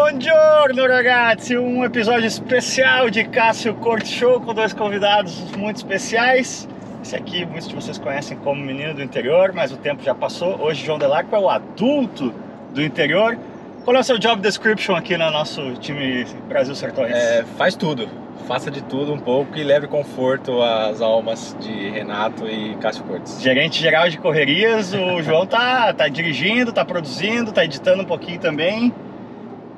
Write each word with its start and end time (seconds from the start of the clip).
Buongiorno 0.00 0.88
ragazzi, 0.88 1.58
um 1.58 1.84
episódio 1.84 2.26
especial 2.26 3.10
de 3.10 3.22
Cássio 3.22 3.74
Corte 3.74 4.08
Show 4.08 4.40
com 4.40 4.54
dois 4.54 4.72
convidados 4.72 5.38
muito 5.54 5.76
especiais. 5.76 6.66
Esse 7.04 7.14
aqui 7.14 7.44
muitos 7.44 7.68
de 7.68 7.74
vocês 7.74 7.98
conhecem 7.98 8.34
como 8.38 8.64
menino 8.64 8.94
do 8.94 9.02
interior, 9.02 9.52
mas 9.52 9.70
o 9.70 9.76
tempo 9.76 10.02
já 10.02 10.14
passou. 10.14 10.58
Hoje 10.58 10.86
João 10.86 10.98
Delarco 10.98 11.36
é 11.36 11.38
o 11.38 11.50
adulto 11.50 12.34
do 12.72 12.82
interior. 12.82 13.38
Qual 13.84 13.94
é 13.94 14.00
o 14.00 14.02
seu 14.02 14.18
job 14.18 14.40
description 14.40 14.96
aqui 14.96 15.18
no 15.18 15.30
nosso 15.30 15.74
time 15.74 16.24
Brasil 16.48 16.74
Sertões? 16.74 17.12
É, 17.12 17.44
faz 17.58 17.76
tudo. 17.76 18.08
Faça 18.48 18.70
de 18.70 18.82
tudo 18.82 19.12
um 19.12 19.20
pouco 19.20 19.58
e 19.58 19.62
leve 19.62 19.86
conforto 19.86 20.62
às 20.62 21.02
almas 21.02 21.54
de 21.60 21.90
Renato 21.90 22.48
e 22.48 22.74
Cássio 22.76 23.04
Cortes. 23.04 23.40
Gerente 23.40 23.78
geral 23.78 24.08
de 24.08 24.16
correrias, 24.16 24.94
o 24.94 25.22
João 25.22 25.46
tá, 25.46 25.92
tá 25.92 26.08
dirigindo, 26.08 26.72
tá 26.72 26.86
produzindo, 26.86 27.52
tá 27.52 27.66
editando 27.66 28.02
um 28.02 28.06
pouquinho 28.06 28.40
também. 28.40 28.94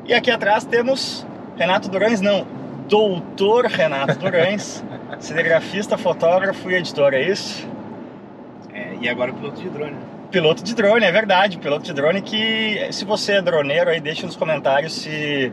E 0.05 0.13
aqui 0.13 0.31
atrás 0.31 0.65
temos 0.65 1.27
Renato 1.57 1.89
Durães, 1.89 2.21
não, 2.21 2.47
doutor 2.89 3.67
Renato 3.67 4.19
Durães, 4.19 4.85
cinegrafista, 5.21 5.97
fotógrafo 5.97 6.71
e 6.71 6.75
editor, 6.75 7.15
é 7.15 7.23
isso? 7.23 7.69
É, 8.73 8.95
e 9.01 9.09
agora 9.09 9.33
piloto 9.33 9.61
de 9.61 9.69
drone. 9.69 9.97
Piloto 10.31 10.65
de 10.65 10.75
drone, 10.75 11.05
é 11.05 11.13
verdade, 11.13 11.59
piloto 11.59 11.85
de 11.85 11.93
drone 11.93 12.23
que, 12.23 12.89
se 12.91 13.05
você 13.05 13.35
é 13.35 13.43
droneiro 13.43 13.91
aí, 13.91 14.01
deixa 14.01 14.27
nos 14.27 14.35
comentários 14.35 14.93
se 14.95 15.53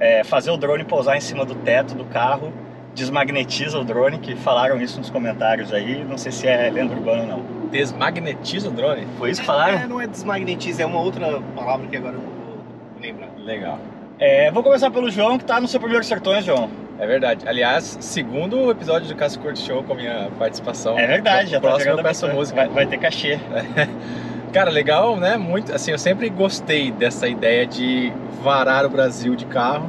é, 0.00 0.24
fazer 0.24 0.50
o 0.50 0.56
drone 0.56 0.84
pousar 0.84 1.16
em 1.16 1.20
cima 1.20 1.44
do 1.44 1.54
teto 1.54 1.94
do 1.94 2.04
carro 2.06 2.52
desmagnetiza 2.98 3.78
o 3.78 3.84
drone, 3.84 4.18
que 4.18 4.34
falaram 4.34 4.80
isso 4.80 4.98
nos 4.98 5.08
comentários 5.08 5.72
aí, 5.72 6.04
não 6.04 6.18
sei 6.18 6.32
se 6.32 6.48
é 6.48 6.68
lenda 6.68 6.94
urbana 6.94 7.22
ou 7.22 7.28
não. 7.28 7.68
Desmagnetiza 7.70 8.68
o 8.68 8.72
drone? 8.72 9.06
Foi 9.18 9.30
isso 9.30 9.40
que 9.40 9.46
falaram? 9.46 9.78
É, 9.78 9.86
não 9.86 10.00
é 10.00 10.06
desmagnetiza, 10.06 10.82
é 10.82 10.86
uma 10.86 11.00
outra 11.00 11.40
palavra 11.54 11.86
que 11.86 11.96
agora 11.96 12.16
eu 12.16 12.20
não 12.20 12.28
vou 12.28 12.58
lembrar. 13.00 13.28
Legal. 13.48 13.78
É, 14.18 14.50
vou 14.50 14.62
começar 14.62 14.90
pelo 14.90 15.10
João, 15.10 15.38
que 15.38 15.44
tá 15.44 15.58
no 15.58 15.66
seu 15.66 15.80
primeiro 15.80 16.04
Sertões, 16.04 16.44
João. 16.44 16.68
É 16.98 17.06
verdade. 17.06 17.48
Aliás, 17.48 17.96
segundo 17.98 18.70
episódio 18.70 19.08
do 19.08 19.14
Cássio 19.16 19.40
Cortes 19.40 19.62
Show 19.64 19.82
com 19.82 19.94
a 19.94 19.96
minha 19.96 20.28
participação. 20.38 20.98
É 20.98 21.06
verdade, 21.06 21.50
já 21.52 21.58
tá 21.58 21.66
próximo 21.68 21.92
eu 21.92 22.02
peço 22.02 22.28
música. 22.28 22.56
Vai, 22.56 22.68
vai 22.68 22.86
ter 22.86 22.98
cachê. 22.98 23.40
Cara, 24.52 24.70
legal, 24.70 25.16
né? 25.16 25.38
Muito, 25.38 25.74
assim, 25.74 25.92
eu 25.92 25.98
sempre 25.98 26.28
gostei 26.28 26.90
dessa 26.90 27.26
ideia 27.26 27.66
de 27.66 28.12
varar 28.42 28.84
o 28.84 28.90
Brasil 28.90 29.34
de 29.34 29.46
carro. 29.46 29.88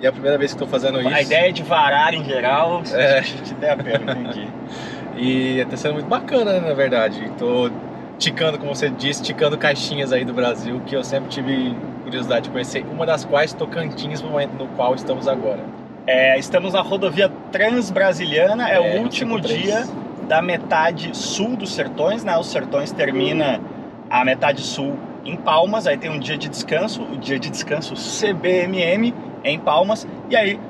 E 0.00 0.06
é 0.06 0.08
a 0.08 0.12
primeira 0.12 0.36
vez 0.36 0.50
que 0.50 0.56
estou 0.56 0.68
fazendo 0.68 0.98
isso. 0.98 1.08
A 1.08 1.22
ideia 1.22 1.52
de 1.52 1.62
varar 1.62 2.12
em 2.12 2.24
geral, 2.24 2.82
É. 2.92 3.20
te, 3.20 3.54
der 3.54 3.70
a 3.70 3.76
pena, 3.76 4.12
entendi. 4.12 4.48
E 5.18 5.64
tá 5.70 5.78
sendo 5.78 5.94
muito 5.94 6.08
bacana, 6.08 6.52
né, 6.52 6.60
na 6.60 6.74
verdade. 6.74 7.32
Tô 7.38 7.70
ticando, 8.18 8.58
como 8.58 8.74
você 8.74 8.90
disse, 8.90 9.22
ticando 9.22 9.56
caixinhas 9.56 10.12
aí 10.12 10.26
do 10.26 10.34
Brasil 10.34 10.82
que 10.84 10.94
eu 10.94 11.02
sempre 11.02 11.30
tive 11.30 11.74
curiosidade 12.06 12.44
de 12.44 12.50
conhecer. 12.50 12.86
Uma 12.90 13.04
das 13.04 13.24
quais 13.24 13.52
Tocantins, 13.52 14.22
no 14.22 14.30
momento 14.30 14.52
no 14.52 14.68
qual 14.68 14.94
estamos 14.94 15.26
agora. 15.26 15.60
É, 16.06 16.38
estamos 16.38 16.72
na 16.72 16.80
rodovia 16.80 17.28
Transbrasiliana, 17.50 18.70
é, 18.70 18.76
É, 18.76 18.98
o 18.98 19.02
último 19.02 19.34
53. 19.34 19.62
dia 19.62 19.84
da 20.28 20.40
metade 20.40 21.16
sul 21.16 21.56
dos 21.56 21.74
Sertões, 21.74 22.22
né? 22.22 22.36
Os 22.38 22.46
Sertões 22.46 22.92
termina 22.92 23.60
a 24.08 24.24
metade 24.24 24.62
sul 24.62 24.96
em 25.24 25.36
Palmas, 25.36 25.86
aí 25.88 25.96
tem 25.98 26.08
um 26.08 26.20
dia 26.20 26.38
de 26.38 26.48
descanso, 26.48 27.02
o 27.02 27.16
dia 27.16 27.38
de 27.38 27.50
descanso 27.50 27.94
CBMM 27.94 29.12
em 29.42 29.58
Palmas, 29.58 30.06
e 30.30 30.36
aí 30.36 30.60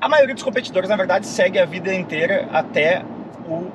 a 0.00 0.08
maioria 0.08 0.34
dos 0.34 0.42
competidores, 0.42 0.88
na 0.88 0.96
verdade, 0.96 1.26
segue 1.26 1.58
a 1.58 1.66
vida 1.66 1.94
inteira 1.94 2.48
até 2.50 3.02
o 3.46 3.66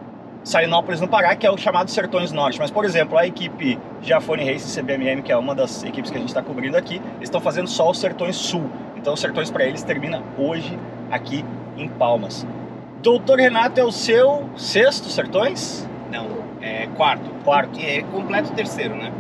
Salinópolis 0.46 1.02
no 1.02 1.08
Pará, 1.08 1.36
que 1.36 1.46
é 1.46 1.52
o 1.52 1.58
chamado 1.58 1.90
Sertões 1.90 2.32
Norte. 2.32 2.60
Mas, 2.60 2.70
por 2.70 2.86
exemplo, 2.86 3.18
a 3.18 3.26
equipe 3.26 3.80
Giafone 4.02 4.46
Race 4.46 4.80
CBMM, 4.80 5.24
que 5.24 5.32
é 5.32 5.36
uma 5.36 5.56
das 5.56 5.84
equipes 5.84 6.12
que 6.12 6.18
a 6.18 6.20
gente 6.20 6.30
está 6.30 6.44
cobrindo 6.44 6.78
aqui, 6.78 7.02
estão 7.20 7.42
fazendo 7.42 7.68
só 7.68 7.90
os 7.90 8.00
Sertões 8.00 8.36
Sul. 8.36 8.70
Então, 8.96 9.16
os 9.16 9.20
Sertões 9.20 9.50
para 9.50 9.66
eles 9.66 9.82
termina 9.82 10.22
hoje 10.38 10.78
aqui 11.10 11.44
em 11.76 11.90
Palmas. 11.90 12.46
Doutor 13.02 13.40
Renato 13.40 13.80
é 13.80 13.84
o 13.84 13.92
seu 13.92 14.48
sexto 14.56 15.10
Sertões? 15.10 15.90
Não, 16.12 16.28
é 16.62 16.88
quarto. 16.96 17.28
Quarto. 17.44 17.80
E 17.80 17.86
é 17.86 18.02
completo 18.03 18.52
terceiro, 18.52 18.96
né? 18.96 19.12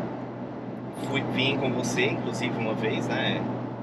Fui, 1.07 1.23
vim 1.33 1.57
com 1.57 1.71
você, 1.71 2.05
inclusive, 2.05 2.55
uma 2.55 2.75
vez, 2.75 3.07
né? 3.07 3.41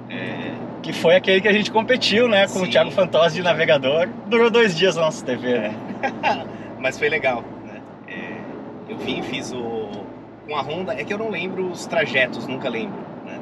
É, 0.08 0.52
Que 0.80 0.92
foi 0.92 1.16
aquele 1.16 1.40
que 1.40 1.48
a 1.48 1.52
gente 1.52 1.72
competiu, 1.72 2.28
né? 2.28 2.46
Com 2.46 2.60
o 2.60 2.64
Sim. 2.66 2.70
Thiago 2.70 2.90
Fantosi 2.92 3.34
de 3.34 3.42
navegador. 3.42 4.08
Durou 4.26 4.48
dois 4.48 4.76
dias 4.76 4.94
na 4.94 5.02
nossa 5.02 5.24
TV, 5.24 5.58
né? 5.58 5.74
mas 6.82 6.98
foi 6.98 7.08
legal, 7.08 7.44
né? 7.64 7.80
É, 8.08 8.92
eu 8.92 8.98
vim, 8.98 9.22
fiz 9.22 9.52
o... 9.52 10.02
Com 10.46 10.56
a 10.56 10.60
Honda, 10.60 10.92
é 10.92 11.04
que 11.04 11.14
eu 11.14 11.18
não 11.18 11.30
lembro 11.30 11.70
os 11.70 11.86
trajetos, 11.86 12.48
nunca 12.48 12.68
lembro, 12.68 12.98
né? 13.24 13.40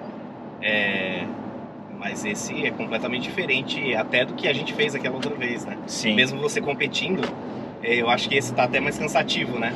É, 0.60 1.24
mas 1.98 2.24
esse 2.26 2.66
é 2.66 2.70
completamente 2.70 3.22
diferente 3.22 3.94
até 3.94 4.24
do 4.24 4.34
que 4.34 4.46
a 4.46 4.52
gente 4.52 4.74
fez 4.74 4.94
aquela 4.94 5.14
outra 5.14 5.34
vez, 5.34 5.64
né? 5.64 5.78
Sim. 5.86 6.14
Mesmo 6.14 6.38
você 6.38 6.60
competindo, 6.60 7.26
é, 7.82 7.94
eu 7.94 8.10
acho 8.10 8.28
que 8.28 8.36
esse 8.36 8.52
tá 8.52 8.64
até 8.64 8.80
mais 8.80 8.98
cansativo, 8.98 9.58
né? 9.58 9.72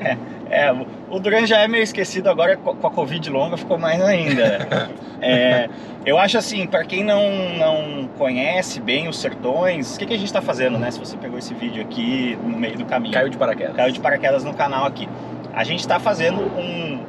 É, 0.48 0.72
o- 1.10 1.18
Duran 1.18 1.44
já 1.44 1.58
é 1.58 1.66
meio 1.66 1.82
esquecido 1.82 2.30
agora 2.30 2.56
com 2.56 2.86
a 2.86 2.90
Covid 2.90 3.28
longa, 3.30 3.56
ficou 3.56 3.78
mais 3.78 4.00
ainda. 4.00 4.88
É, 5.18 5.70
eu 6.04 6.18
acho 6.18 6.36
assim, 6.36 6.66
para 6.66 6.84
quem 6.84 7.02
não, 7.02 7.22
não 7.56 8.06
conhece 8.18 8.78
bem 8.80 9.08
os 9.08 9.18
sertões, 9.18 9.96
o 9.96 9.98
que, 9.98 10.04
que 10.04 10.12
a 10.12 10.18
gente 10.18 10.30
tá 10.30 10.42
fazendo, 10.42 10.78
né? 10.78 10.90
Se 10.90 10.98
você 10.98 11.16
pegou 11.16 11.38
esse 11.38 11.54
vídeo 11.54 11.82
aqui 11.82 12.38
no 12.44 12.56
meio 12.58 12.76
do 12.76 12.84
caminho. 12.84 13.14
Caiu 13.14 13.30
de 13.30 13.38
paraquedas. 13.38 13.74
Caiu 13.74 13.92
de 13.92 13.98
paraquedas 13.98 14.44
no 14.44 14.52
canal 14.52 14.84
aqui. 14.84 15.08
A 15.54 15.64
gente 15.64 15.80
está 15.80 15.98
fazendo 15.98 16.42
um 16.42 17.00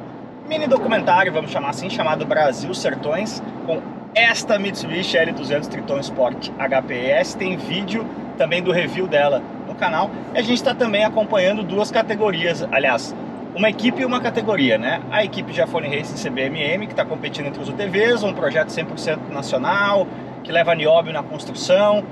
mini 0.48 0.66
documentário, 0.66 1.30
vamos 1.30 1.50
chamar 1.50 1.68
assim, 1.68 1.90
chamado 1.90 2.24
Brasil 2.24 2.72
Sertões, 2.72 3.42
com 3.66 3.82
esta 4.14 4.58
Mitsubishi 4.58 5.18
L200 5.18 5.66
Triton 5.68 5.98
Sport 6.00 6.48
HPS. 6.58 7.34
Tem 7.34 7.58
vídeo 7.58 8.06
também 8.38 8.62
do 8.62 8.72
review 8.72 9.06
dela 9.06 9.42
canal. 9.78 10.10
E 10.34 10.38
a 10.38 10.42
gente 10.42 10.56
está 10.56 10.74
também 10.74 11.04
acompanhando 11.04 11.62
duas 11.62 11.90
categorias, 11.90 12.66
aliás, 12.70 13.14
uma 13.54 13.70
equipe 13.70 14.02
e 14.02 14.04
uma 14.04 14.20
categoria, 14.20 14.76
né? 14.76 15.00
A 15.10 15.24
equipe 15.24 15.52
Jafone 15.52 15.88
Racing 15.88 16.28
CBMM, 16.28 16.86
que 16.86 16.92
está 16.92 17.04
competindo 17.04 17.46
entre 17.46 17.62
os 17.62 17.68
UTVs, 17.68 18.22
um 18.22 18.32
projeto 18.32 18.68
100% 18.68 19.30
nacional, 19.30 20.06
que 20.44 20.52
leva 20.52 20.74
nióbio 20.74 21.12
na 21.12 21.22
construção, 21.22 22.04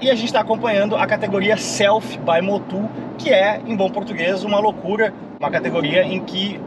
e 0.00 0.10
a 0.10 0.14
gente 0.14 0.26
está 0.26 0.40
acompanhando 0.40 0.96
a 0.96 1.06
categoria 1.06 1.56
Self 1.56 2.18
by 2.18 2.40
Motu, 2.42 2.88
que 3.18 3.30
é, 3.30 3.60
em 3.66 3.76
bom 3.76 3.88
português, 3.88 4.42
uma 4.42 4.58
loucura, 4.58 5.14
uma 5.38 5.50
categoria 5.50 6.02
em 6.02 6.20
que 6.20 6.60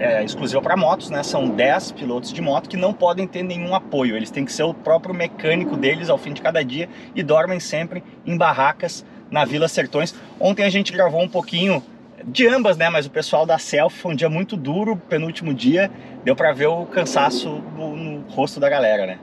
é 0.00 0.22
exclusiva 0.24 0.62
para 0.62 0.76
motos, 0.76 1.10
né? 1.10 1.22
São 1.22 1.48
10 1.48 1.92
pilotos 1.92 2.32
de 2.32 2.40
moto 2.40 2.68
que 2.68 2.76
não 2.76 2.92
podem 2.92 3.26
ter 3.26 3.42
nenhum 3.42 3.74
apoio. 3.74 4.16
Eles 4.16 4.30
têm 4.30 4.44
que 4.44 4.52
ser 4.52 4.62
o 4.62 4.72
próprio 4.72 5.14
mecânico 5.14 5.76
deles 5.76 6.08
ao 6.08 6.16
fim 6.16 6.32
de 6.32 6.40
cada 6.40 6.64
dia 6.64 6.88
e 7.14 7.22
dormem 7.22 7.60
sempre 7.60 8.02
em 8.24 8.36
barracas 8.36 9.04
na 9.30 9.44
Vila 9.44 9.68
Sertões. 9.68 10.14
Ontem 10.40 10.64
a 10.64 10.70
gente 10.70 10.92
gravou 10.92 11.22
um 11.22 11.28
pouquinho 11.28 11.82
de 12.24 12.46
ambas, 12.46 12.76
né? 12.76 12.88
Mas 12.88 13.06
o 13.06 13.10
pessoal 13.10 13.46
da 13.46 13.58
Self 13.58 13.96
foi 13.96 14.12
um 14.12 14.16
dia 14.16 14.28
muito 14.28 14.56
duro, 14.56 14.96
penúltimo 14.96 15.54
dia, 15.54 15.90
deu 16.24 16.34
para 16.34 16.52
ver 16.52 16.66
o 16.66 16.86
cansaço 16.86 17.62
no, 17.76 17.96
no 17.96 18.20
rosto 18.28 18.58
da 18.60 18.68
galera, 18.68 19.06
né? 19.06 19.18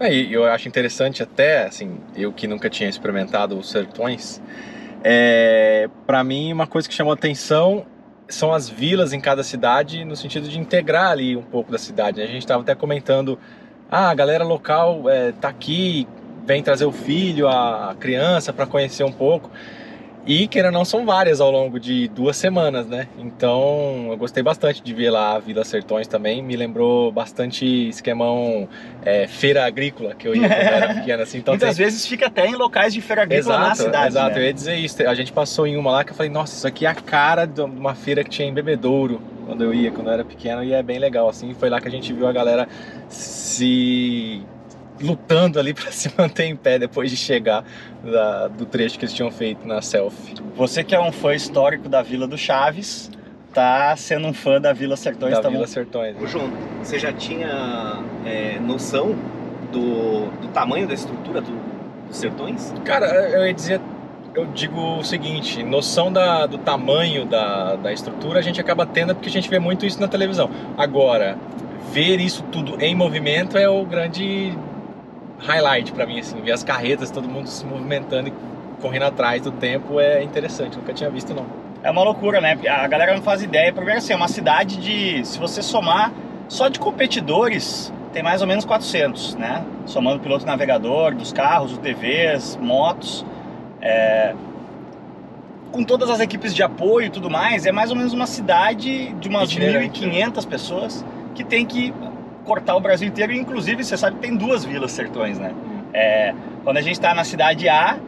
É, 0.00 0.12
e 0.12 0.32
eu 0.32 0.44
acho 0.44 0.68
interessante 0.68 1.22
até, 1.22 1.64
assim, 1.64 1.98
eu 2.16 2.32
que 2.32 2.46
nunca 2.46 2.68
tinha 2.68 2.88
experimentado 2.88 3.58
os 3.58 3.70
sertões, 3.70 4.40
é, 5.04 5.88
para 6.06 6.22
mim 6.22 6.52
uma 6.52 6.66
coisa 6.66 6.88
que 6.88 6.94
chamou 6.94 7.12
atenção 7.12 7.84
são 8.28 8.52
as 8.52 8.68
vilas 8.68 9.12
em 9.12 9.20
cada 9.20 9.42
cidade, 9.42 10.04
no 10.04 10.16
sentido 10.16 10.48
de 10.48 10.58
integrar 10.58 11.10
ali 11.10 11.36
um 11.36 11.42
pouco 11.42 11.70
da 11.70 11.78
cidade. 11.78 12.18
né? 12.18 12.24
A 12.24 12.28
gente 12.28 12.38
estava 12.38 12.62
até 12.62 12.74
comentando, 12.74 13.38
ah, 13.90 14.08
a 14.08 14.14
galera 14.14 14.42
local 14.42 15.08
é, 15.08 15.32
tá 15.32 15.48
aqui, 15.48 16.06
vem 16.46 16.62
trazer 16.62 16.84
o 16.84 16.92
filho, 16.92 17.48
a 17.48 17.94
criança 17.98 18.52
para 18.52 18.66
conhecer 18.66 19.04
um 19.04 19.12
pouco. 19.12 19.50
E, 20.24 20.46
queira 20.46 20.70
não, 20.70 20.84
são 20.84 21.04
várias 21.04 21.40
ao 21.40 21.50
longo 21.50 21.80
de 21.80 22.06
duas 22.06 22.36
semanas, 22.36 22.86
né? 22.86 23.08
Então, 23.18 24.06
eu 24.08 24.16
gostei 24.16 24.40
bastante 24.40 24.80
de 24.80 24.94
ver 24.94 25.10
lá 25.10 25.34
a 25.34 25.38
Vila 25.40 25.64
Sertões 25.64 26.06
também. 26.06 26.40
Me 26.40 26.54
lembrou 26.54 27.10
bastante 27.10 27.88
esquemão 27.88 28.68
é, 29.04 29.26
feira 29.26 29.66
agrícola 29.66 30.14
que 30.14 30.28
eu 30.28 30.32
ia 30.36 30.48
quando 30.48 30.60
eu 30.60 30.74
era 30.74 30.94
pequeno, 31.02 31.22
assim. 31.24 31.38
Então, 31.38 31.54
Muitas 31.54 31.76
tem- 31.76 31.84
vezes 31.86 32.06
fica 32.06 32.28
até 32.28 32.46
em 32.46 32.54
locais 32.54 32.94
de 32.94 33.00
feira 33.00 33.22
agrícola 33.22 33.58
na 33.58 33.64
Exato, 33.72 33.82
cidade. 33.82 34.06
exato. 34.06 34.36
Eu 34.38 34.42
né? 34.42 34.46
ia 34.46 34.54
dizer 34.54 34.76
isso. 34.76 35.02
A 35.08 35.14
gente 35.14 35.32
passou 35.32 35.66
em 35.66 35.76
uma 35.76 35.90
lá 35.90 36.04
que 36.04 36.12
eu 36.12 36.14
falei, 36.14 36.30
nossa, 36.30 36.54
isso 36.54 36.68
aqui 36.68 36.86
é 36.86 36.90
a 36.90 36.94
cara 36.94 37.44
de 37.44 37.60
uma 37.60 37.96
feira 37.96 38.22
que 38.22 38.30
tinha 38.30 38.46
em 38.46 38.54
Bebedouro, 38.54 39.20
quando 39.44 39.64
eu 39.64 39.74
ia, 39.74 39.90
quando 39.90 40.06
eu 40.06 40.12
era 40.12 40.24
pequeno, 40.24 40.62
e 40.62 40.72
é 40.72 40.84
bem 40.84 41.00
legal, 41.00 41.28
assim. 41.28 41.52
Foi 41.52 41.68
lá 41.68 41.80
que 41.80 41.88
a 41.88 41.90
gente 41.90 42.12
viu 42.12 42.28
a 42.28 42.32
galera 42.32 42.68
se 43.08 44.40
lutando 45.02 45.58
ali 45.58 45.74
para 45.74 45.90
se 45.92 46.10
manter 46.16 46.44
em 46.44 46.56
pé 46.56 46.78
depois 46.78 47.10
de 47.10 47.16
chegar 47.16 47.64
da- 48.04 48.48
do 48.48 48.64
trecho 48.66 48.98
que 48.98 49.04
eles 49.04 49.14
tinham 49.14 49.30
feito 49.30 49.66
na 49.66 49.82
selfie 49.82 50.34
Você 50.56 50.82
que 50.84 50.94
é 50.94 51.00
um 51.00 51.12
fã 51.12 51.34
histórico 51.34 51.88
da 51.88 52.02
Vila 52.02 52.26
do 52.26 52.38
Chaves, 52.38 53.10
tá 53.52 53.94
sendo 53.96 54.26
um 54.28 54.32
fã 54.32 54.60
da 54.60 54.72
Vila 54.72 54.96
Sertões 54.96 55.32
da 55.34 55.40
também. 55.42 55.56
Vila 55.58 55.66
Sertões. 55.66 56.16
Ô, 56.20 56.26
João, 56.26 56.50
você 56.82 56.98
já 56.98 57.12
tinha 57.12 58.02
é, 58.24 58.58
noção 58.60 59.14
do, 59.72 60.26
do 60.40 60.48
tamanho 60.52 60.86
da 60.86 60.94
estrutura 60.94 61.40
do- 61.40 61.72
dos 62.08 62.16
sertões? 62.16 62.72
Cara, 62.84 63.06
eu 63.30 63.46
ia 63.46 63.52
dizer, 63.54 63.80
eu 64.34 64.46
digo 64.46 64.98
o 64.98 65.04
seguinte, 65.04 65.62
noção 65.62 66.10
da- 66.12 66.46
do 66.46 66.56
tamanho 66.58 67.24
da, 67.26 67.76
da 67.76 67.92
estrutura 67.92 68.38
a 68.38 68.42
gente 68.42 68.60
acaba 68.60 68.86
tendo 68.86 69.14
porque 69.14 69.28
a 69.28 69.32
gente 69.32 69.48
vê 69.50 69.58
muito 69.58 69.84
isso 69.84 70.00
na 70.00 70.08
televisão. 70.08 70.48
Agora, 70.78 71.36
ver 71.92 72.20
isso 72.20 72.42
tudo 72.50 72.82
em 72.82 72.94
movimento 72.94 73.58
é 73.58 73.68
o 73.68 73.84
grande 73.84 74.56
highlight 75.42 75.92
para 75.92 76.06
mim, 76.06 76.18
assim, 76.18 76.40
ver 76.40 76.52
as 76.52 76.62
carretas, 76.62 77.10
todo 77.10 77.28
mundo 77.28 77.48
se 77.48 77.64
movimentando 77.66 78.28
e 78.28 78.32
correndo 78.80 79.04
atrás 79.04 79.42
do 79.42 79.52
tempo 79.52 80.00
é 80.00 80.22
interessante, 80.22 80.76
nunca 80.76 80.92
tinha 80.92 81.10
visto 81.10 81.34
não. 81.34 81.46
É 81.82 81.90
uma 81.90 82.02
loucura, 82.02 82.40
né? 82.40 82.58
A 82.68 82.86
galera 82.86 83.14
não 83.14 83.22
faz 83.22 83.42
ideia. 83.42 83.72
Primeiro 83.72 83.98
assim, 83.98 84.12
é 84.12 84.16
uma 84.16 84.28
cidade 84.28 84.76
de, 84.76 85.24
se 85.26 85.38
você 85.38 85.62
somar 85.62 86.12
só 86.48 86.68
de 86.68 86.78
competidores, 86.78 87.92
tem 88.12 88.22
mais 88.22 88.40
ou 88.40 88.46
menos 88.46 88.64
400, 88.64 89.34
né? 89.36 89.64
Somando 89.86 90.20
piloto 90.20 90.46
navegador, 90.46 91.14
dos 91.14 91.32
carros, 91.32 91.72
UTVs, 91.72 92.56
motos. 92.60 93.24
É... 93.80 94.34
Com 95.72 95.82
todas 95.82 96.10
as 96.10 96.20
equipes 96.20 96.54
de 96.54 96.62
apoio 96.62 97.06
e 97.06 97.10
tudo 97.10 97.30
mais, 97.30 97.64
é 97.64 97.72
mais 97.72 97.90
ou 97.90 97.96
menos 97.96 98.12
uma 98.12 98.26
cidade 98.26 99.12
de 99.14 99.28
umas 99.28 99.50
1.500 99.50 100.46
pessoas 100.46 101.04
que 101.34 101.42
tem 101.42 101.64
que 101.64 101.92
cortar 102.44 102.76
o 102.76 102.80
Brasil 102.80 103.08
inteiro. 103.08 103.32
Inclusive, 103.32 103.84
você 103.84 103.96
sabe 103.96 104.16
que 104.16 104.22
tem 104.22 104.36
duas 104.36 104.64
vilas 104.64 104.92
sertões, 104.92 105.38
né? 105.38 105.52
É... 105.92 106.34
Quando 106.64 106.76
a 106.76 106.80
gente 106.80 106.94
está 106.94 107.14
na 107.14 107.24
cidade 107.24 107.68
A, 107.68 107.98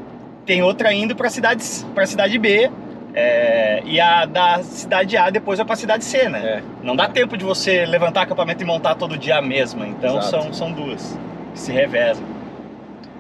tem 0.47 0.63
outra 0.63 0.93
indo 0.93 1.17
para 1.17 1.27
a 1.27 1.31
cidade, 1.31 1.65
a 1.97 2.07
cidade 2.07 2.39
B. 2.39 2.71
É, 3.17 3.81
e 3.85 4.01
a 4.01 4.25
da 4.25 4.61
cidade 4.65 5.17
A 5.17 5.31
depois 5.31 5.61
é 5.61 5.65
para 5.65 5.75
a 5.75 5.77
cidade 5.77 6.05
C, 6.05 6.29
né? 6.29 6.39
É. 6.45 6.63
Não 6.83 6.97
dá 6.97 7.09
tempo 7.09 7.37
de 7.37 7.45
você 7.45 7.87
levantar 7.87 8.23
acampamento 8.23 8.65
e 8.65 8.67
montar 8.67 8.97
todo 8.97 9.17
dia 9.17 9.39
a 9.39 9.43
mesma. 9.43 9.87
Então 9.87 10.21
são, 10.21 10.53
são 10.53 10.73
duas 10.73 11.17
que 11.53 11.61
se 11.61 11.71
revezam. 11.71 12.25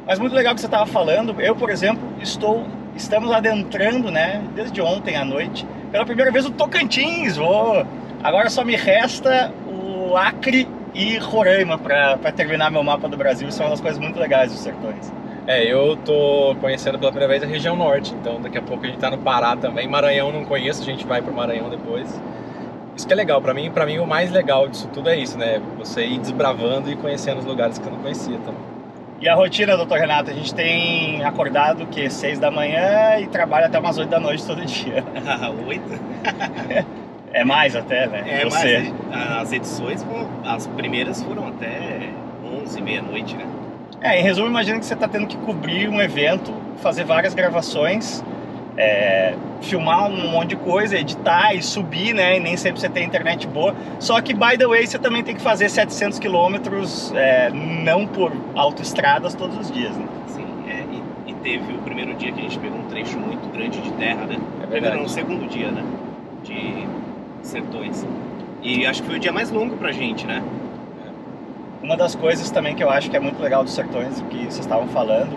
Mas 0.05 0.19
muito 0.19 0.34
legal 0.34 0.52
que 0.52 0.61
você 0.61 0.66
estava 0.66 0.84
falando. 0.84 1.40
Eu, 1.40 1.55
por 1.55 1.70
exemplo, 1.70 2.02
estou 2.20 2.66
estamos 2.96 3.31
adentrando, 3.31 4.11
né? 4.11 4.43
Desde 4.55 4.81
ontem 4.81 5.16
à 5.16 5.25
noite, 5.25 5.66
pela 5.90 6.05
primeira 6.05 6.31
vez 6.31 6.44
o 6.44 6.50
Tocantins. 6.50 7.37
Vou. 7.37 7.87
Agora 8.22 8.50
só 8.50 8.64
me 8.64 8.76
resta 8.76 9.52
o 9.66 10.16
Acre 10.16 10.66
e 10.94 11.19
Roraima 11.19 11.76
para 11.76 12.17
terminar 12.32 12.70
meu 12.70 12.82
mapa 12.82 13.08
do 13.08 13.17
Brasil. 13.17 13.49
Isso 13.49 13.61
é 13.61 13.64
uma 13.64 13.70
das 13.70 13.81
coisas 13.81 14.00
muito 14.00 14.19
legais 14.19 14.52
dos 14.52 14.61
sertões. 14.61 15.12
É, 15.46 15.62
eu 15.62 15.96
tô 15.96 16.56
conhecendo 16.61 16.99
pela 16.99 17.11
primeira 17.11 17.31
vez 17.31 17.43
a 17.43 17.46
região 17.46 17.76
norte, 17.76 18.14
então 18.14 18.41
daqui 18.41 18.56
a 18.56 18.62
pouco 18.62 18.85
a 18.85 18.87
gente 18.87 18.99
tá 18.99 19.11
no 19.11 19.19
Pará 19.19 19.55
também. 19.56 19.87
Maranhão 19.87 20.32
não 20.32 20.44
conheço, 20.44 20.82
a 20.82 20.85
gente 20.87 21.05
vai 21.05 21.20
pro 21.20 21.35
Maranhão 21.35 21.69
depois. 21.69 22.08
Isso 22.96 23.06
que 23.06 23.12
é 23.12 23.17
legal, 23.17 23.43
para 23.43 23.52
mim, 23.52 23.70
para 23.70 23.85
mim 23.85 23.99
o 23.99 24.06
mais 24.06 24.31
legal 24.31 24.69
disso 24.69 24.88
tudo 24.94 25.11
é 25.11 25.17
isso, 25.19 25.37
né? 25.37 25.61
Você 25.79 26.06
ir 26.06 26.19
desbravando 26.19 26.91
e 26.91 26.97
conhecendo 26.97 27.38
os 27.38 27.44
lugares 27.44 27.76
que 27.79 27.87
eu 27.87 27.93
não 27.93 27.99
conhecia 27.99 28.38
também. 28.38 28.75
E 29.20 29.29
a 29.29 29.35
rotina, 29.35 29.76
doutor 29.76 29.99
Renato, 29.99 30.31
a 30.31 30.35
gente 30.35 30.55
tem 30.55 31.25
acordado 31.25 31.87
que 31.87 32.08
seis 32.08 32.38
da 32.38 32.50
manhã 32.50 33.19
e 33.19 33.26
trabalha 33.26 33.67
até 33.67 33.79
umas 33.79 33.99
oito 33.99 34.11
da 34.11 34.20
noite 34.20 34.47
todo 34.47 34.64
dia. 34.64 35.05
Oito? 35.67 35.88
é 37.34 37.44
mais 37.44 37.75
até, 37.75 38.06
né? 38.06 38.22
É 38.26 38.44
Você. 38.44 38.92
mais. 39.10 39.40
As 39.40 39.52
edições, 39.52 40.06
as 40.44 40.66
primeiras 40.69 41.22
foram 41.22 41.48
até 41.48 42.08
onze, 42.62 42.81
meia-noite, 42.81 43.36
né? 43.36 43.44
É, 44.00 44.20
em 44.20 44.22
resumo, 44.22 44.46
imagina 44.46 44.78
que 44.78 44.86
você 44.86 44.94
está 44.94 45.08
tendo 45.08 45.26
que 45.26 45.36
cobrir 45.38 45.88
um 45.88 46.00
evento, 46.00 46.54
fazer 46.81 47.04
várias 47.04 47.34
gravações, 47.34 48.22
é, 48.76 49.34
filmar 49.62 50.06
um 50.06 50.31
monte 50.31 50.50
de 50.50 50.56
coisa, 50.56 50.96
editar 50.96 51.54
e 51.54 51.62
subir, 51.62 52.14
né? 52.14 52.36
E 52.36 52.40
nem 52.40 52.56
sempre 52.56 52.81
você 52.81 52.88
tem 52.88 53.04
internet 53.04 53.48
boa. 53.48 53.75
Só 53.98 54.20
que, 54.20 54.32
by 54.32 54.56
the 54.56 54.66
way, 54.66 54.87
você 54.87 54.98
também 54.98 55.25
tem 55.25 55.34
que 55.34 55.42
fazer 55.42 55.69
700 55.69 56.20
quilômetros, 56.20 57.12
é, 57.16 57.50
não 57.50 58.06
por 58.06 58.30
autoestradas 58.54 59.34
todos 59.34 59.58
os 59.58 59.72
dias, 59.72 59.96
né? 59.96 60.06
Sim, 60.28 60.46
é, 60.69 60.84
e, 61.26 61.30
e, 61.30 61.34
teve 61.34 61.72
o 61.72 61.78
primeiro 61.78 62.14
dia 62.14 62.30
que 62.30 62.38
a 62.38 62.42
gente 62.42 62.58
pegou 62.60 62.78
um 62.78 62.84
trecho 62.84 63.19
muito 63.19 63.50
grande 63.52 63.80
de 63.80 63.90
terra, 63.92 64.25
né? 64.25 64.37
É 64.62 64.66
verdade. 64.66 65.02
no 65.02 65.08
segundo 65.08 65.48
dia, 65.48 65.70
né? 65.72 65.82
De 66.44 66.94
sertões. 67.46 68.06
E 68.62 68.87
acho 68.87 69.02
que 69.02 69.08
foi 69.08 69.17
o 69.17 69.20
dia 69.20 69.32
mais 69.32 69.50
longo 69.50 69.76
pra 69.76 69.93
gente, 69.93 70.26
né? 70.26 70.43
Uma 71.82 71.96
das 71.96 72.14
coisas 72.14 72.50
também 72.50 72.75
que 72.75 72.82
eu 72.82 72.91
acho 72.91 73.11
que 73.11 73.17
é 73.17 73.20
muito 73.20 73.43
legal 73.43 73.62
dos 73.62 73.75
sertões, 73.75 74.20
o 74.20 74.25
que 74.25 74.38
vocês 74.38 74.61
estavam 74.61 74.88
falando, 74.88 75.37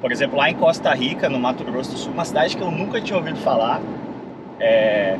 por 0.00 0.12
exemplo, 0.12 0.38
lá 0.38 0.48
em 0.48 0.54
Costa 0.54 0.92
Rica, 0.94 1.28
no 1.28 1.38
Mato 1.38 1.62
Grosso 1.64 1.90
do 1.90 1.98
Sul, 1.98 2.12
uma 2.12 2.24
cidade 2.24 2.56
que 2.56 2.62
eu 2.62 2.70
nunca 2.70 3.00
tinha 3.00 3.18
ouvido 3.18 3.38
falar, 3.40 3.80
é, 4.58 5.18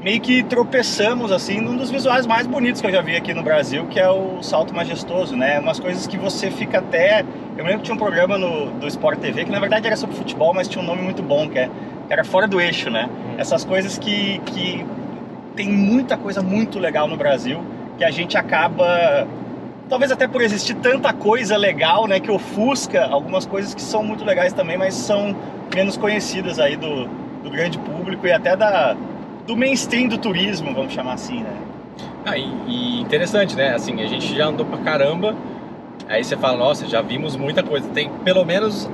meio 0.00 0.20
que 0.20 0.42
tropeçamos 0.42 1.30
assim 1.30 1.60
num 1.60 1.76
dos 1.76 1.90
visuais 1.90 2.26
mais 2.26 2.46
bonitos 2.46 2.80
que 2.80 2.86
eu 2.86 2.92
já 2.92 3.00
vi 3.00 3.16
aqui 3.16 3.32
no 3.32 3.42
Brasil, 3.42 3.86
que 3.86 4.00
é 4.00 4.08
o 4.08 4.42
Salto 4.42 4.74
Majestoso, 4.74 5.36
né? 5.36 5.60
Umas 5.60 5.78
coisas 5.78 6.06
que 6.06 6.16
você 6.16 6.50
fica 6.50 6.78
até. 6.78 7.24
Eu 7.56 7.64
lembro 7.64 7.78
que 7.78 7.84
tinha 7.84 7.94
um 7.94 7.98
programa 7.98 8.36
no, 8.36 8.70
do 8.72 8.86
Sport 8.86 9.18
TV 9.18 9.44
que 9.44 9.50
na 9.50 9.60
verdade 9.60 9.86
era 9.86 9.96
sobre 9.96 10.16
futebol, 10.16 10.52
mas 10.52 10.68
tinha 10.68 10.82
um 10.82 10.86
nome 10.86 11.02
muito 11.02 11.22
bom, 11.22 11.48
que, 11.48 11.58
é, 11.58 11.70
que 12.06 12.12
era 12.12 12.24
Fora 12.24 12.46
do 12.46 12.60
Eixo, 12.60 12.90
né? 12.90 13.08
Hum. 13.08 13.34
Essas 13.38 13.64
coisas 13.64 13.98
que, 13.98 14.40
que 14.46 14.84
tem 15.56 15.68
muita 15.68 16.16
coisa 16.16 16.42
muito 16.42 16.78
legal 16.78 17.08
no 17.08 17.16
Brasil 17.16 17.60
que 17.98 18.04
a 18.04 18.10
gente 18.10 18.36
acaba 18.36 19.26
talvez 19.88 20.10
até 20.10 20.28
por 20.28 20.42
existir 20.42 20.74
tanta 20.74 21.12
coisa 21.12 21.56
legal, 21.56 22.06
né, 22.06 22.20
que 22.20 22.30
ofusca 22.30 23.04
algumas 23.06 23.46
coisas 23.46 23.74
que 23.74 23.82
são 23.82 24.02
muito 24.02 24.24
legais 24.24 24.52
também, 24.52 24.76
mas 24.76 24.94
são 24.94 25.34
menos 25.74 25.96
conhecidas 25.96 26.58
aí 26.58 26.76
do, 26.76 27.06
do 27.42 27.50
grande 27.50 27.78
público 27.78 28.26
e 28.26 28.32
até 28.32 28.56
da, 28.56 28.96
do 29.46 29.56
mainstream 29.56 30.08
do 30.08 30.18
turismo, 30.18 30.74
vamos 30.74 30.92
chamar 30.92 31.14
assim, 31.14 31.40
né? 31.40 31.52
Ah, 32.24 32.36
e, 32.36 32.48
e 32.66 33.00
interessante, 33.00 33.54
né? 33.54 33.74
Assim, 33.74 34.02
a 34.02 34.06
gente 34.06 34.34
já 34.34 34.46
andou 34.46 34.66
pra 34.66 34.78
caramba, 34.78 35.36
aí 36.08 36.24
você 36.24 36.36
fala, 36.36 36.56
nossa, 36.56 36.86
já 36.86 37.00
vimos 37.00 37.36
muita 37.36 37.62
coisa. 37.62 37.88
Tem 37.90 38.10
pelo 38.24 38.44
menos 38.44 38.90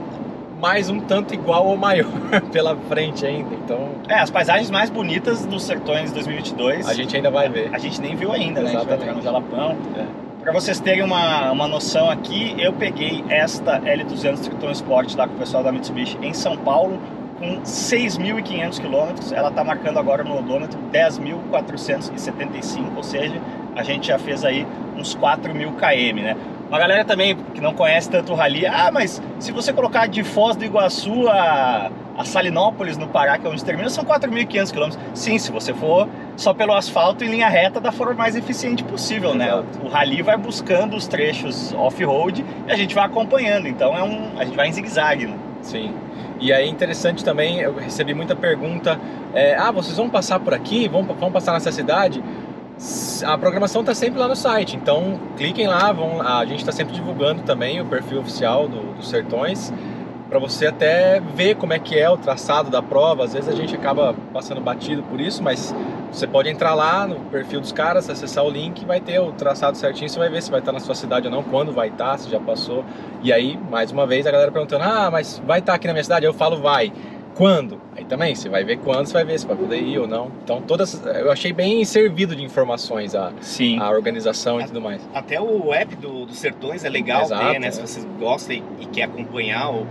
mais 0.63 0.89
um 0.89 1.01
tanto 1.01 1.35
igual 1.35 1.67
ou 1.67 1.77
maior 1.77 2.07
pela 2.53 2.77
frente 2.89 3.27
ainda, 3.27 3.53
então... 3.53 3.89
É, 4.09 4.21
as 4.21 4.31
paisagens 4.31 4.71
mais 4.71 4.89
bonitas 4.89 5.45
dos 5.45 5.65
Sertões 5.65 6.13
2022... 6.13 6.89
A 6.89 6.95
gente 6.95 7.17
ainda 7.17 7.33
vai 7.33 7.49
ver. 7.49 7.69
A 7.75 7.79
gente 7.79 8.01
nem 8.01 8.15
viu 8.15 8.31
ainda, 8.31 8.61
Exatamente. 8.61 8.87
né? 8.87 8.95
A 8.95 8.97
gente 8.97 9.07
vai 9.07 9.15
no 9.17 9.23
Jalapão... 9.23 9.77
É. 9.97 10.07
Para 10.41 10.53
vocês 10.53 10.79
terem 10.81 11.03
uma, 11.05 11.53
uma 11.53 11.69
noção 11.69 12.11
aqui, 12.11 12.57
eu 12.59 12.73
peguei 12.73 13.25
esta 13.29 13.81
L200 13.81 14.41
Triton 14.41 14.73
Sport 14.73 15.15
lá 15.15 15.29
com 15.29 15.35
o 15.35 15.39
pessoal 15.39 15.63
da 15.63 15.71
Mitsubishi 15.71 16.19
em 16.21 16.35
São 16.35 16.57
Paulo 16.57 17.01
com 17.39 17.61
6.500 17.61 18.81
quilômetros. 18.81 19.33
Ela 19.33 19.51
está 19.51 19.63
marcando 19.63 19.99
agora 19.99 20.25
no 20.25 20.37
odômetro 20.37 20.81
10.475, 20.93 22.97
ou 22.97 23.05
seja, 23.05 23.41
a 23.77 23.85
gente 23.85 24.09
já 24.09 24.19
fez 24.19 24.45
aí 24.45 24.67
uns 24.97 25.17
4.000 25.17 25.77
km, 25.77 26.23
né? 26.23 26.37
Uma 26.73 26.79
galera 26.79 27.05
também 27.05 27.37
que 27.37 27.61
não 27.61 27.75
conhece 27.75 28.09
tanto 28.09 28.33
o 28.33 28.35
rally, 28.35 28.65
ah, 28.65 28.89
mas 28.91 29.21
se 29.39 29.53
você 29.53 29.75
colocar 29.75 30.07
de 30.09 30.25
Foz 30.25 30.57
do 30.57 30.65
Iguaçu 30.65 31.29
a, 31.29 31.93
a 32.17 32.25
Salinópolis, 32.25 32.97
no 32.97 33.09
Pará, 33.09 33.37
que 33.37 33.47
é 33.47 33.51
onde 33.51 33.63
termina, 33.63 33.91
são 33.91 34.03
4.500 34.07 34.73
km. 34.73 34.99
Sim, 35.13 35.39
se 35.39 35.53
você 35.53 35.75
for 35.75 36.09
só 36.35 36.55
pelo 36.55 36.73
asfalto 36.73 37.25
em 37.25 37.29
linha 37.29 37.47
reta 37.47 37.79
da 37.79 37.93
forma 37.93 38.15
mais 38.15 38.37
eficiente 38.37 38.83
possível, 38.85 39.35
né? 39.35 39.55
O 39.85 39.89
rally 39.89 40.23
vai 40.23 40.39
buscando 40.39 40.97
os 40.97 41.07
trechos 41.07 41.75
off-road 41.75 42.43
e 42.67 42.73
a 42.73 42.75
gente 42.75 42.95
vai 42.95 43.05
acompanhando, 43.05 43.69
então 43.69 43.95
é 43.95 44.03
um, 44.03 44.31
a 44.39 44.45
gente 44.47 44.57
vai 44.57 44.67
em 44.69 44.73
zigue-zague, 44.73 45.27
né? 45.27 45.37
Sim. 45.61 45.95
E 46.41 46.53
aí 46.55 46.69
interessante 46.69 47.23
também, 47.23 47.61
eu 47.61 47.75
recebi 47.75 48.15
muita 48.15 48.35
pergunta, 48.35 48.99
é, 49.35 49.55
ah, 49.57 49.71
vocês 49.71 49.97
vão 49.97 50.09
passar 50.11 50.41
por 50.41 50.53
aqui, 50.53 50.89
vão, 50.89 51.05
vão 51.05 51.31
passar 51.31 51.53
nessa 51.53 51.71
cidade? 51.71 52.25
A 53.25 53.39
programação 53.39 53.83
está 53.83 53.95
sempre 53.95 54.19
lá 54.19 54.27
no 54.27 54.35
site, 54.35 54.77
então 54.77 55.21
cliquem 55.37 55.69
lá, 55.69 55.93
vão, 55.93 56.21
a 56.21 56.45
gente 56.45 56.59
está 56.61 56.73
sempre 56.73 56.93
divulgando 56.95 57.43
também 57.43 57.81
o 57.81 57.85
perfil 57.85 58.21
oficial 58.21 58.67
do, 58.67 58.95
dos 58.95 59.09
Sertões 59.09 59.73
para 60.33 60.39
você 60.39 60.67
até 60.67 61.21
ver 61.21 61.57
como 61.57 61.75
é 61.75 61.79
que 61.79 61.99
é 61.99 62.09
o 62.09 62.17
traçado 62.17 62.71
da 62.71 62.81
prova. 62.81 63.25
Às 63.25 63.35
vezes 63.35 63.51
a 63.51 63.55
gente 63.55 63.75
acaba 63.75 64.15
passando 64.33 64.63
batido 64.63 65.03
por 65.03 65.21
isso, 65.21 65.43
mas 65.43 65.75
você 66.11 66.27
pode 66.27 66.49
entrar 66.49 66.73
lá 66.73 67.07
no 67.07 67.17
perfil 67.27 67.61
dos 67.61 67.71
caras, 67.71 68.09
acessar 68.09 68.43
o 68.43 68.49
link, 68.49 68.83
vai 68.87 68.99
ter 68.99 69.21
o 69.21 69.31
traçado 69.33 69.77
certinho, 69.77 70.09
você 70.09 70.19
vai 70.19 70.31
ver 70.31 70.43
se 70.43 70.51
vai 70.51 70.61
estar 70.61 70.73
na 70.73 70.81
sua 70.81 70.95
cidade 70.95 71.27
ou 71.27 71.31
não, 71.31 71.43
quando 71.43 71.71
vai 71.71 71.89
estar, 71.89 72.17
se 72.19 72.31
já 72.31 72.41
passou. 72.41 72.83
E 73.23 73.31
aí, 73.31 73.61
mais 73.71 73.91
uma 73.93 74.07
vez, 74.07 74.27
a 74.27 74.31
galera 74.31 74.51
perguntando: 74.51 74.85
"Ah, 74.85 75.11
mas 75.11 75.39
vai 75.47 75.59
estar 75.59 75.75
aqui 75.75 75.87
na 75.87 75.93
minha 75.93 76.03
cidade?" 76.03 76.25
Eu 76.25 76.33
falo: 76.33 76.63
"Vai". 76.63 76.91
Quando? 77.35 77.81
Aí 77.97 78.05
também, 78.05 78.35
você 78.35 78.49
vai 78.49 78.63
ver 78.65 78.79
quando, 78.79 79.07
você 79.07 79.15
vai 79.15 79.25
ver 79.25 79.39
se 79.39 79.47
vai 79.47 79.57
poder 79.57 79.81
ir 79.81 79.99
ou 79.99 80.07
não. 80.07 80.31
Então, 80.45 80.61
todas. 80.61 81.03
Eu 81.05 81.31
achei 81.31 81.53
bem 81.53 81.85
servido 81.85 82.37
de 82.37 82.43
informações 82.43 83.15
a, 83.15 83.33
Sim. 83.41 83.79
a 83.79 83.91
organização 83.91 84.61
e 84.61 84.65
tudo 84.65 84.81
mais. 84.81 85.01
Até 85.15 85.41
o 85.41 85.73
app 85.73 85.97
do, 85.97 86.27
do 86.27 86.35
Sertões 86.35 86.85
é 86.85 86.89
legal 86.89 87.23
Exato, 87.23 87.53
ter, 87.53 87.59
né? 87.59 87.69
É. 87.69 87.71
Se 87.71 87.81
você 87.81 88.01
gosta 88.19 88.53
e, 88.53 88.63
e 88.81 88.87
quer 88.87 89.05
acompanhar 89.05 89.71
o, 89.71 89.87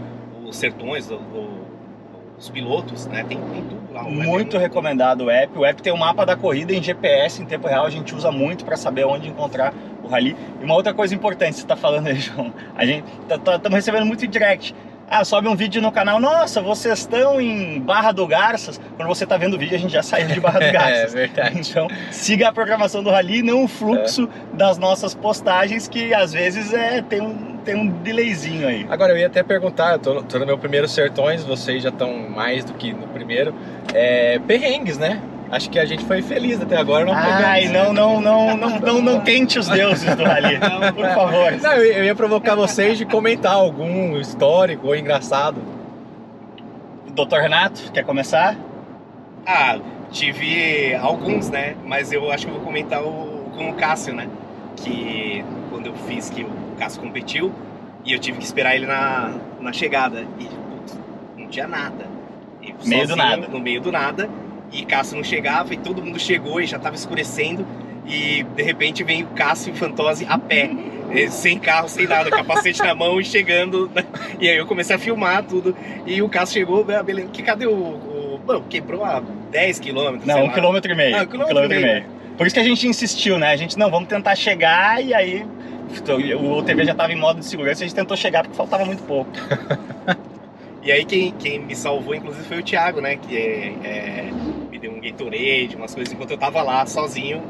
os 0.46 0.56
sertões, 0.56 1.10
o, 1.10 1.16
o, 1.16 1.62
os 2.38 2.50
pilotos, 2.50 3.08
né? 3.08 3.24
Tem, 3.28 3.38
tem 3.38 3.64
tudo 3.64 3.94
lá. 3.94 4.04
Muito 4.04 4.58
recomendado 4.58 5.26
o 5.26 5.30
app. 5.30 5.58
O 5.58 5.66
app 5.66 5.82
tem 5.82 5.92
o 5.92 5.96
um 5.96 6.00
mapa 6.00 6.26
da 6.26 6.36
corrida 6.36 6.74
em 6.74 6.82
GPS 6.82 7.42
em 7.42 7.46
tempo 7.46 7.68
real. 7.68 7.86
A 7.86 7.90
gente 7.90 8.14
usa 8.14 8.32
muito 8.32 8.66
para 8.66 8.78
saber 8.78 9.06
onde 9.06 9.28
encontrar 9.28 9.74
o 10.04 10.08
rally. 10.08 10.36
E 10.62 10.64
uma 10.64 10.76
outra 10.76 10.94
coisa 10.94 11.14
importante, 11.16 11.56
você 11.56 11.64
está 11.64 11.76
falando 11.76 12.08
aí, 12.08 12.16
João. 12.22 12.54
A 12.76 12.86
gente 12.86 13.06
estamos 13.22 13.44
tá, 13.44 13.60
tá, 13.60 13.70
recebendo 13.70 14.06
muito 14.06 14.28
direct. 14.28 14.76
Ah, 15.14 15.26
sobe 15.26 15.50
um 15.50 15.56
vídeo 15.58 15.82
no 15.82 15.92
canal. 15.92 16.22
Nossa, 16.22 16.62
vocês 16.62 17.00
estão 17.00 17.42
em 17.42 17.82
Barra 17.82 18.14
do 18.14 18.26
Garças. 18.26 18.80
Quando 18.96 19.10
você 19.10 19.26
está 19.26 19.36
vendo 19.36 19.56
o 19.56 19.60
vídeo, 19.60 19.76
a 19.76 19.78
gente 19.78 19.92
já 19.92 20.02
saiu 20.02 20.30
de 20.30 20.40
Barra 20.40 20.60
do 20.60 20.64
é 20.68 20.72
Garças. 20.72 21.14
é 21.14 21.18
verdade. 21.28 21.60
Então, 21.70 21.90
siga 22.12 22.48
a 22.48 22.54
programação 22.54 23.04
do 23.04 23.10
Rally, 23.10 23.42
não 23.42 23.66
o 23.66 23.68
fluxo 23.68 24.30
é. 24.54 24.56
das 24.56 24.78
nossas 24.78 25.14
postagens, 25.14 25.90
que 25.90 26.14
às 26.14 26.32
vezes 26.32 26.74
é, 26.74 27.02
tem 27.02 27.20
um 27.20 27.52
tem 27.66 27.76
um 27.76 27.88
delayzinho 27.88 28.66
aí. 28.66 28.88
Agora, 28.90 29.12
eu 29.12 29.18
ia 29.18 29.28
até 29.28 29.44
perguntar, 29.44 29.94
eu 29.94 30.00
tô, 30.00 30.24
tô 30.24 30.40
no 30.40 30.46
meu 30.46 30.58
primeiro 30.58 30.88
Sertões, 30.88 31.44
vocês 31.44 31.84
já 31.84 31.90
estão 31.90 32.18
mais 32.30 32.64
do 32.64 32.74
que 32.74 32.94
no 32.94 33.08
primeiro. 33.10 33.54
É, 33.94 34.40
perrengues, 34.40 34.98
né? 34.98 35.22
Acho 35.52 35.70
que 35.70 35.78
a 35.78 35.86
gente 35.86 36.06
foi 36.06 36.22
feliz 36.22 36.62
até 36.62 36.78
agora. 36.78 37.04
Não 37.04 37.14
Ai, 37.14 37.68
não, 37.68 37.92
não, 37.92 38.22
não, 38.22 38.56
não, 38.56 38.80
não, 38.80 39.02
não 39.02 39.20
tente 39.20 39.60
os 39.60 39.68
deuses 39.68 40.16
do 40.16 40.24
rally, 40.24 40.58
por 40.96 41.06
favor. 41.08 41.52
Não, 41.62 41.74
eu, 41.74 42.06
ia 42.06 42.16
provocar 42.16 42.56
vocês 42.56 42.98
de 42.98 43.06
comentar 43.06 43.54
algum 43.54 44.18
histórico 44.18 44.88
ou 44.88 44.96
engraçado. 44.96 45.62
Doutor 47.14 47.42
Renato, 47.42 47.92
quer 47.92 48.06
começar? 48.06 48.56
Ah, 49.46 49.78
tive 50.10 50.96
alguns, 50.96 51.50
né? 51.50 51.76
Mas 51.86 52.14
eu 52.14 52.32
acho 52.32 52.46
que 52.46 52.52
eu 52.52 52.56
vou 52.56 52.64
comentar 52.64 53.04
o, 53.04 53.52
com 53.58 53.72
o 53.72 53.74
Cássio, 53.74 54.14
né? 54.14 54.30
Que 54.78 55.44
quando 55.70 55.88
eu 55.88 55.94
fiz 56.08 56.30
que 56.30 56.44
o 56.44 56.50
Cássio 56.80 57.02
competiu 57.02 57.52
e 58.06 58.14
eu 58.14 58.20
tive 58.20 58.38
que 58.38 58.46
esperar 58.46 58.74
ele 58.74 58.86
na, 58.86 59.34
na 59.60 59.74
chegada. 59.74 60.26
E 60.40 60.46
putz, 60.46 60.98
não 61.38 61.48
tinha 61.48 61.68
nada. 61.68 62.06
E 62.62 62.74
Meio 62.88 63.04
do 63.04 63.10
sozinho, 63.10 63.16
nada. 63.18 63.48
No 63.50 63.60
meio 63.60 63.82
do 63.82 63.92
nada. 63.92 64.30
E 64.72 64.86
Cássio 64.86 65.18
não 65.18 65.24
chegava 65.24 65.74
e 65.74 65.78
todo 65.78 66.02
mundo 66.02 66.20
chegou 66.20 66.62
e 66.62 66.66
já 66.66 66.80
tava 66.80 66.96
escurecendo. 66.96 67.66
E 68.06 68.44
de 68.44 68.64
repente 68.64 69.04
vem 69.04 69.24
o 69.24 69.28
Cássio 69.28 69.74
e 69.74 69.78
Fantose 69.78 70.26
a 70.28 70.38
pé. 70.38 70.72
eh, 71.12 71.28
Sem 71.30 71.60
carro, 71.60 71.90
sem 71.90 72.08
nada, 72.08 72.30
capacete 72.30 72.82
na 72.82 72.96
mão 72.96 73.20
e 73.20 73.26
chegando. 73.26 73.92
né? 73.94 74.04
E 74.40 74.50
aí 74.50 74.58
eu 74.58 74.66
comecei 74.66 74.96
a 74.96 75.00
filmar 75.00 75.44
tudo. 75.44 75.76
E 76.06 76.22
o 76.22 76.30
Cássio 76.30 76.54
chegou, 76.54 76.86
ah, 76.90 77.04
beleza. 77.04 77.30
Que 77.30 77.44
cadê 77.44 77.68
o. 77.68 77.72
o... 77.72 78.42
Bom, 78.46 78.64
quebrou 78.70 79.04
a 79.04 79.22
10 79.52 79.80
quilômetros. 79.80 80.26
Não, 80.26 80.36
sei 80.36 80.44
um 80.44 80.48
lá. 80.48 80.54
quilômetro 80.54 80.92
e 80.92 80.96
meio. 80.96 81.18
Ah, 81.18 81.24
um 81.24 81.28
quilômetro 81.28 81.74
e 81.74 81.82
meio. 81.82 82.06
Por 82.38 82.48
isso 82.48 82.54
que 82.54 82.60
a 82.60 82.64
gente 82.64 82.88
insistiu, 82.88 83.38
né? 83.38 83.52
A 83.52 83.56
gente, 83.56 83.78
não, 83.78 83.92
vamos 83.92 84.10
tentar 84.10 84.36
chegar 84.36 85.04
e 85.04 85.14
aí 85.14 85.46
o 86.40 86.64
TV 86.64 86.86
já 86.86 86.94
estava 86.94 87.12
em 87.12 87.18
modo 87.18 87.40
de 87.40 87.46
segurança 87.46 87.82
e 87.82 87.84
a 87.84 87.88
gente 87.88 87.96
tentou 87.96 88.16
chegar 88.16 88.44
porque 88.44 88.56
faltava 88.56 88.86
muito 88.86 89.04
pouco. 89.04 89.30
E 90.84 90.92
aí 90.92 91.06
quem, 91.06 91.32
quem 91.34 91.60
me 91.60 91.76
salvou, 91.76 92.16
inclusive, 92.16 92.44
foi 92.46 92.60
o 92.60 92.64
Thiago, 92.64 93.02
né? 93.02 93.16
Que 93.16 93.38
é, 93.38 93.74
é, 93.84 94.30
Gatorade, 95.02 95.76
umas 95.76 95.94
coisas, 95.94 96.14
enquanto 96.14 96.32
eu 96.32 96.38
tava 96.38 96.62
lá 96.62 96.86
sozinho, 96.86 97.42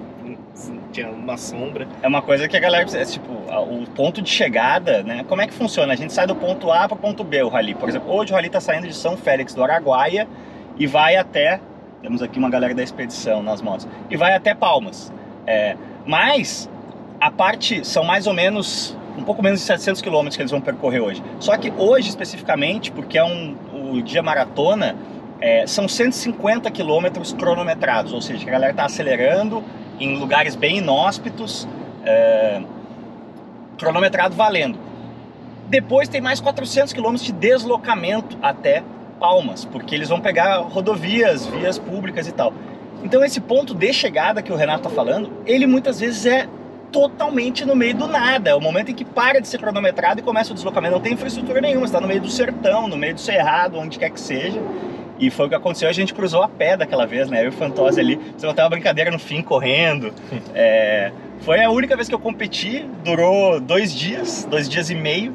tinha 0.91 1.09
uma 1.09 1.37
sombra. 1.37 1.87
É 2.01 2.07
uma 2.07 2.21
coisa 2.21 2.47
que 2.47 2.55
a 2.55 2.59
galera 2.59 2.83
precisa, 2.83 3.11
tipo, 3.11 3.31
o 3.31 3.85
ponto 3.95 4.21
de 4.21 4.29
chegada, 4.29 5.03
né? 5.03 5.23
Como 5.27 5.41
é 5.41 5.47
que 5.47 5.53
funciona? 5.53 5.93
A 5.93 5.95
gente 5.95 6.13
sai 6.13 6.27
do 6.27 6.35
ponto 6.35 6.71
A 6.71 6.87
para 6.87 6.95
o 6.95 6.99
ponto 6.99 7.23
B, 7.23 7.43
o 7.43 7.49
rally. 7.49 7.73
Por 7.73 7.89
exemplo, 7.89 8.13
hoje 8.13 8.31
o 8.31 8.35
rally 8.35 8.47
está 8.47 8.59
saindo 8.59 8.87
de 8.87 8.93
São 8.93 9.17
Félix 9.17 9.53
do 9.53 9.63
Araguaia 9.63 10.27
e 10.77 10.85
vai 10.87 11.15
até, 11.15 11.59
temos 12.01 12.21
aqui 12.21 12.37
uma 12.37 12.49
galera 12.49 12.73
da 12.73 12.83
expedição 12.83 13.41
nas 13.41 13.61
motos, 13.61 13.87
e 14.09 14.17
vai 14.17 14.33
até 14.33 14.53
Palmas. 14.53 15.11
É, 15.45 15.75
mas 16.05 16.69
a 17.19 17.31
parte 17.31 17.85
são 17.85 18.03
mais 18.03 18.27
ou 18.27 18.33
menos 18.33 18.97
um 19.17 19.23
pouco 19.23 19.43
menos 19.43 19.59
de 19.59 19.65
700 19.65 20.01
quilômetros 20.01 20.37
que 20.37 20.41
eles 20.41 20.51
vão 20.51 20.61
percorrer 20.61 21.01
hoje. 21.01 21.21
Só 21.39 21.57
que 21.57 21.71
hoje 21.77 22.09
especificamente, 22.09 22.91
porque 22.91 23.17
é 23.17 23.23
um 23.23 23.55
o 23.91 24.01
dia 24.01 24.23
maratona, 24.23 24.95
é, 25.41 25.65
são 25.65 25.87
150 25.87 26.69
quilômetros 26.69 27.33
cronometrados, 27.33 28.13
ou 28.13 28.21
seja, 28.21 28.47
a 28.47 28.51
galera 28.51 28.71
está 28.71 28.85
acelerando 28.85 29.63
em 29.99 30.17
lugares 30.17 30.55
bem 30.55 30.77
inóspitos, 30.77 31.67
é, 32.05 32.61
cronometrado 33.77 34.35
valendo. 34.35 34.77
Depois 35.67 36.07
tem 36.07 36.21
mais 36.21 36.39
400 36.39 36.93
quilômetros 36.93 37.25
de 37.25 37.31
deslocamento 37.31 38.37
até 38.41 38.83
Palmas, 39.19 39.65
porque 39.65 39.93
eles 39.93 40.09
vão 40.09 40.19
pegar 40.19 40.57
rodovias, 40.57 41.45
vias 41.45 41.77
públicas 41.77 42.27
e 42.27 42.31
tal. 42.31 42.53
Então 43.03 43.23
esse 43.23 43.39
ponto 43.39 43.73
de 43.73 43.93
chegada 43.93 44.41
que 44.41 44.51
o 44.51 44.55
Renato 44.55 44.87
está 44.87 44.89
falando, 44.89 45.31
ele 45.45 45.67
muitas 45.67 45.99
vezes 45.99 46.25
é 46.25 46.47
totalmente 46.91 47.63
no 47.63 47.75
meio 47.75 47.95
do 47.95 48.07
nada. 48.07 48.49
É 48.49 48.55
o 48.55 48.59
momento 48.59 48.91
em 48.91 48.95
que 48.95 49.05
para 49.05 49.39
de 49.39 49.47
ser 49.47 49.59
cronometrado 49.59 50.19
e 50.19 50.23
começa 50.23 50.51
o 50.51 50.55
deslocamento. 50.55 50.95
Não 50.95 51.01
tem 51.01 51.13
infraestrutura 51.13 51.61
nenhuma, 51.61 51.85
está 51.85 52.01
no 52.01 52.07
meio 52.07 52.21
do 52.21 52.29
sertão, 52.29 52.87
no 52.87 52.97
meio 52.97 53.13
do 53.13 53.19
cerrado, 53.19 53.77
onde 53.77 53.97
quer 53.97 54.09
que 54.09 54.19
seja. 54.19 54.59
E 55.21 55.29
foi 55.29 55.45
o 55.45 55.49
que 55.49 55.53
aconteceu, 55.53 55.87
a 55.87 55.93
gente 55.93 56.15
cruzou 56.15 56.41
a 56.41 56.49
pé 56.49 56.75
daquela 56.75 57.05
vez, 57.05 57.29
né? 57.29 57.41
Eu 57.41 57.45
e 57.45 57.47
o 57.49 57.51
Fantose 57.51 57.99
ali, 57.99 58.19
você 58.35 58.47
uma 58.47 58.69
brincadeira 58.69 59.11
no 59.11 59.19
fim, 59.19 59.43
correndo. 59.43 60.11
É, 60.55 61.11
foi 61.41 61.63
a 61.63 61.69
única 61.69 61.95
vez 61.95 62.09
que 62.09 62.15
eu 62.15 62.19
competi, 62.19 62.89
durou 63.03 63.59
dois 63.59 63.93
dias, 63.93 64.45
dois 64.49 64.67
dias 64.67 64.89
e 64.89 64.95
meio. 64.95 65.33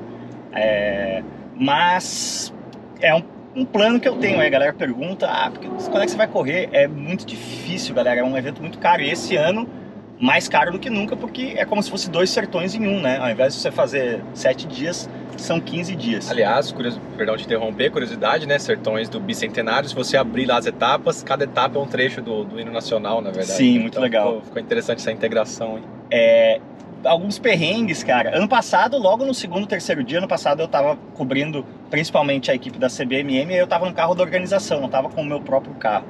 É, 0.52 1.22
mas 1.54 2.52
é 3.00 3.14
um, 3.14 3.22
um 3.54 3.64
plano 3.64 4.00
que 4.00 4.08
eu 4.08 4.16
tenho 4.16 4.40
aí, 4.40 4.48
a 4.48 4.50
galera 4.50 4.72
pergunta, 4.72 5.28
ah, 5.30 5.50
porque, 5.50 5.68
quando 5.68 6.02
é 6.02 6.04
que 6.04 6.10
você 6.10 6.16
vai 6.16 6.26
correr? 6.26 6.68
É 6.72 6.88
muito 6.88 7.24
difícil, 7.24 7.94
galera, 7.94 8.20
é 8.20 8.24
um 8.24 8.36
evento 8.36 8.60
muito 8.60 8.78
caro. 8.78 9.02
E 9.02 9.10
esse 9.10 9.36
ano, 9.36 9.68
mais 10.18 10.48
caro 10.48 10.72
do 10.72 10.78
que 10.78 10.88
nunca, 10.88 11.16
porque 11.16 11.54
é 11.56 11.64
como 11.64 11.82
se 11.82 11.90
fosse 11.90 12.10
dois 12.10 12.30
sertões 12.30 12.74
em 12.74 12.86
um, 12.86 13.00
né? 13.00 13.18
Ao 13.18 13.30
invés 13.30 13.54
de 13.54 13.60
você 13.60 13.70
fazer 13.70 14.22
sete 14.34 14.66
dias, 14.66 15.08
são 15.36 15.60
15 15.60 15.94
dias. 15.94 16.30
Aliás, 16.30 16.72
curios... 16.72 16.98
perdão 17.16 17.36
de 17.36 17.44
interromper, 17.44 17.90
curiosidade, 17.90 18.46
né? 18.46 18.58
Sertões 18.58 19.08
do 19.08 19.20
Bicentenário, 19.20 19.88
se 19.88 19.94
você 19.94 20.16
abrir 20.16 20.46
lá 20.46 20.56
as 20.56 20.66
etapas, 20.66 21.22
cada 21.22 21.44
etapa 21.44 21.78
é 21.78 21.82
um 21.82 21.86
trecho 21.86 22.22
do, 22.22 22.44
do 22.44 22.58
hino 22.58 22.72
nacional, 22.72 23.20
na 23.20 23.30
verdade. 23.30 23.58
Sim, 23.58 23.78
muito 23.78 23.92
Então, 23.94 24.02
legal. 24.02 24.26
Ficou, 24.28 24.42
ficou 24.42 24.62
interessante 24.62 24.98
essa 24.98 25.12
integração. 25.12 25.76
Hein? 25.76 25.84
É, 26.10 26.60
alguns 27.04 27.38
perrengues, 27.38 28.02
cara. 28.02 28.36
Ano 28.36 28.48
passado, 28.48 28.96
logo 28.98 29.24
no 29.24 29.34
segundo, 29.34 29.66
terceiro 29.66 30.02
dia, 30.02 30.18
ano 30.18 30.28
passado 30.28 30.60
eu 30.60 30.68
tava 30.68 30.96
cobrindo 31.14 31.64
principalmente 31.90 32.50
a 32.50 32.54
equipe 32.54 32.78
da 32.78 32.88
CBMM 32.88 33.52
e 33.52 33.58
eu 33.58 33.66
tava 33.66 33.86
no 33.86 33.94
carro 33.94 34.14
da 34.14 34.22
organização, 34.22 34.80
não 34.80 34.88
tava 34.88 35.08
com 35.08 35.20
o 35.20 35.24
meu 35.24 35.40
próprio 35.40 35.74
carro. 35.74 36.06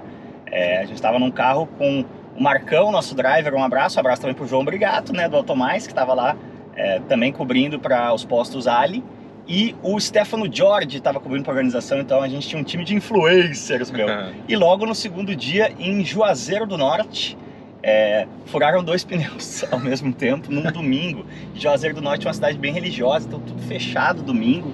É, 0.47 0.79
a 0.79 0.85
gente 0.85 1.03
tava 1.03 1.19
num 1.19 1.31
carro 1.31 1.67
com 1.79 2.05
o 2.37 2.43
Marcão, 2.43 2.93
nosso 2.93 3.15
driver, 3.15 3.55
um 3.55 3.63
abraço, 3.63 3.97
um 3.97 4.01
abraço 4.01 4.23
também 4.23 4.35
pro 4.35 4.47
João 4.47 4.65
Brigato, 4.65 5.13
né, 5.13 5.29
do 5.29 5.37
Automais, 5.37 5.87
que 5.87 5.95
tava 5.95 6.13
lá 6.13 6.37
é, 6.75 7.01
também 7.09 7.33
cobrindo 7.33 7.79
para 7.79 8.13
os 8.13 8.25
postos 8.25 8.67
Ali. 8.67 9.03
E 9.49 9.77
o 9.83 9.99
Stefano 10.01 10.53
Jorge 10.53 10.99
estava 10.99 11.21
cobrindo 11.21 11.45
para 11.45 11.53
a 11.53 11.55
organização, 11.55 12.01
então 12.01 12.21
a 12.21 12.29
gente 12.29 12.49
tinha 12.49 12.61
um 12.61 12.65
time 12.65 12.85
de 12.85 12.95
influencers, 12.95 13.91
meu. 13.91 14.07
E 14.49 14.57
logo 14.57 14.85
no 14.85 14.95
segundo 14.95 15.35
dia, 15.37 15.73
em 15.79 16.05
Juazeiro 16.05 16.67
do 16.67 16.77
Norte, 16.77 17.39
é, 17.83 18.27
furaram 18.47 18.83
dois 18.83 19.03
pneus 19.05 19.65
ao 19.71 19.79
mesmo 19.79 20.13
tempo, 20.13 20.51
num 20.51 20.71
domingo. 20.71 21.25
Juazeiro 21.55 21.95
do 21.95 22.03
Norte 22.03 22.27
é 22.27 22.29
uma 22.29 22.35
cidade 22.35 22.59
bem 22.59 22.73
religiosa, 22.73 23.29
então 23.29 23.41
tudo 23.41 23.63
fechado 23.63 24.21
domingo. 24.21 24.73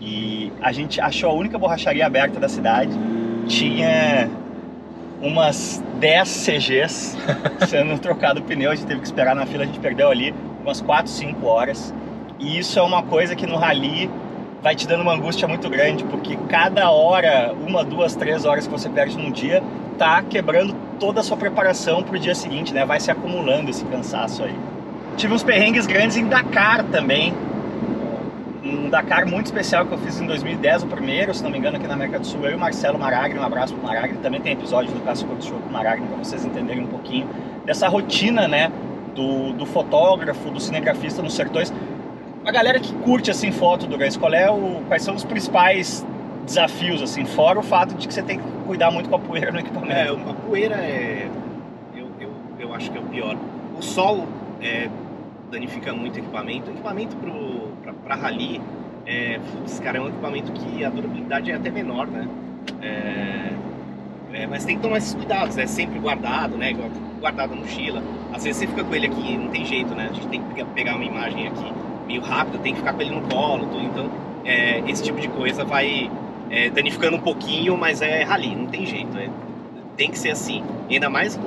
E 0.00 0.52
a 0.60 0.70
gente 0.70 1.00
achou 1.00 1.30
a 1.30 1.32
única 1.32 1.58
borracharia 1.58 2.04
aberta 2.04 2.38
da 2.38 2.48
cidade. 2.48 2.92
Tinha 3.48 4.28
umas 5.24 5.82
10 5.98 6.28
CGs 6.28 7.16
sendo 7.66 7.98
trocado 7.98 8.40
o 8.40 8.42
pneu, 8.42 8.70
a 8.70 8.74
gente 8.74 8.86
teve 8.86 9.00
que 9.00 9.06
esperar 9.06 9.34
na 9.34 9.46
fila, 9.46 9.64
a 9.64 9.66
gente 9.66 9.80
perdeu 9.80 10.10
ali 10.10 10.34
umas 10.62 10.80
4, 10.80 11.10
5 11.10 11.46
horas. 11.46 11.94
E 12.38 12.58
isso 12.58 12.78
é 12.78 12.82
uma 12.82 13.02
coisa 13.02 13.34
que 13.34 13.46
no 13.46 13.56
rally 13.56 14.10
vai 14.62 14.74
te 14.74 14.86
dando 14.86 15.02
uma 15.02 15.12
angústia 15.12 15.46
muito 15.46 15.68
grande, 15.68 16.04
porque 16.04 16.36
cada 16.48 16.90
hora, 16.90 17.54
uma, 17.66 17.84
duas, 17.84 18.14
três 18.14 18.44
horas 18.44 18.66
que 18.66 18.72
você 18.72 18.88
perde 18.88 19.16
num 19.16 19.30
dia, 19.30 19.62
tá 19.98 20.22
quebrando 20.22 20.74
toda 20.98 21.20
a 21.20 21.22
sua 21.22 21.36
preparação 21.36 22.02
pro 22.02 22.18
dia 22.18 22.34
seguinte, 22.34 22.72
né? 22.72 22.84
Vai 22.84 22.98
se 22.98 23.10
acumulando 23.10 23.70
esse 23.70 23.84
cansaço 23.84 24.42
aí. 24.42 24.54
Tive 25.16 25.34
uns 25.34 25.42
perrengues 25.42 25.86
grandes 25.86 26.16
em 26.16 26.26
Dakar 26.26 26.82
também. 26.84 27.34
Um 28.74 28.90
Dakar 28.90 29.26
muito 29.26 29.46
especial 29.46 29.86
que 29.86 29.92
eu 29.92 29.98
fiz 29.98 30.20
em 30.20 30.26
2010, 30.26 30.82
o 30.82 30.86
primeiro, 30.86 31.32
se 31.32 31.42
não 31.42 31.50
me 31.50 31.58
engano, 31.58 31.76
aqui 31.76 31.86
na 31.86 31.94
América 31.94 32.18
do 32.18 32.26
Sul. 32.26 32.44
Eu 32.44 32.52
e 32.52 32.54
o 32.54 32.58
Marcelo 32.58 32.98
Maragni, 32.98 33.38
um 33.38 33.42
abraço 33.42 33.72
pro 33.74 33.86
Maragni. 33.86 34.18
Também 34.18 34.40
tem 34.40 34.52
episódio 34.52 34.92
do 34.92 35.00
Cássio 35.00 35.26
Couto 35.28 35.44
Show 35.44 35.58
com 35.58 35.68
o 35.68 35.72
Maragni, 35.72 36.06
para 36.06 36.16
vocês 36.16 36.44
entenderem 36.44 36.82
um 36.82 36.88
pouquinho 36.88 37.28
dessa 37.64 37.88
rotina, 37.88 38.48
né? 38.48 38.72
Do, 39.14 39.52
do 39.52 39.64
fotógrafo, 39.64 40.50
do 40.50 40.58
cinegrafista 40.58 41.22
nos 41.22 41.34
sertões. 41.34 41.72
A 42.44 42.50
galera 42.50 42.80
que 42.80 42.92
curte, 42.96 43.30
assim, 43.30 43.52
foto 43.52 43.86
do 43.86 43.96
Race, 43.96 44.18
qual 44.18 44.34
é 44.34 44.50
o, 44.50 44.82
quais 44.88 45.02
são 45.02 45.14
os 45.14 45.24
principais 45.24 46.04
desafios, 46.44 47.00
assim, 47.00 47.24
fora 47.24 47.58
o 47.58 47.62
fato 47.62 47.94
de 47.94 48.06
que 48.06 48.12
você 48.12 48.22
tem 48.22 48.38
que 48.38 48.44
cuidar 48.66 48.90
muito 48.90 49.08
com 49.08 49.16
a 49.16 49.18
poeira 49.18 49.50
no 49.50 49.60
equipamento. 49.60 49.92
É, 49.92 50.08
a 50.08 50.34
poeira 50.34 50.74
é. 50.76 51.28
Eu, 51.96 52.08
eu, 52.20 52.30
eu 52.58 52.74
acho 52.74 52.90
que 52.90 52.98
é 52.98 53.00
o 53.00 53.04
pior. 53.04 53.36
O 53.78 53.82
sol 53.82 54.26
é, 54.60 54.88
danifica 55.50 55.92
muito 55.94 56.16
o 56.16 56.18
equipamento. 56.18 56.70
O 56.70 56.74
equipamento 56.74 57.16
pro, 57.16 57.53
pra 57.92 58.14
rally, 58.14 58.60
é, 59.06 59.38
cara, 59.82 59.98
é 59.98 60.00
um 60.00 60.08
equipamento 60.08 60.52
que 60.52 60.84
a 60.84 60.90
durabilidade 60.90 61.50
é 61.50 61.54
até 61.54 61.70
menor, 61.70 62.06
né? 62.06 62.26
É, 62.80 63.52
é, 64.32 64.46
mas 64.46 64.64
tem 64.64 64.76
que 64.76 64.82
tomar 64.82 64.98
esses 64.98 65.14
cuidados, 65.14 65.56
é 65.58 65.66
sempre 65.66 65.98
guardado, 65.98 66.56
né? 66.56 66.74
Guardado 67.20 67.54
na 67.54 67.60
mochila. 67.60 68.02
Às 68.32 68.44
vezes 68.44 68.60
você 68.62 68.66
fica 68.66 68.82
com 68.82 68.94
ele 68.94 69.06
aqui, 69.06 69.36
não 69.36 69.48
tem 69.48 69.64
jeito, 69.64 69.94
né? 69.94 70.08
A 70.10 70.14
gente 70.14 70.28
tem 70.28 70.42
que 70.42 70.64
pegar- 70.74 70.96
uma 70.96 71.04
imagem 71.04 71.46
aqui 71.48 71.72
meio 72.06 72.20
rápida, 72.20 72.58
tem 72.58 72.72
que 72.72 72.80
ficar 72.80 72.92
com 72.94 73.00
ele 73.02 73.14
no 73.14 73.22
colo, 73.22 73.66
tudo. 73.66 73.82
Então, 73.82 74.10
é, 74.44 74.80
esse 74.88 75.02
tipo 75.02 75.20
de 75.20 75.28
coisa 75.28 75.64
vai 75.64 76.10
é, 76.50 76.68
danificando 76.70 77.16
um 77.16 77.20
pouquinho, 77.20 77.76
mas 77.76 78.02
é 78.02 78.22
rally, 78.22 78.54
não 78.54 78.66
tem 78.66 78.84
jeito. 78.86 79.16
é- 79.18 79.30
tem 79.96 80.10
que 80.10 80.18
ser 80.18 80.30
assim. 80.30 80.62
Ainda 80.90 81.08
mais, 81.08 81.38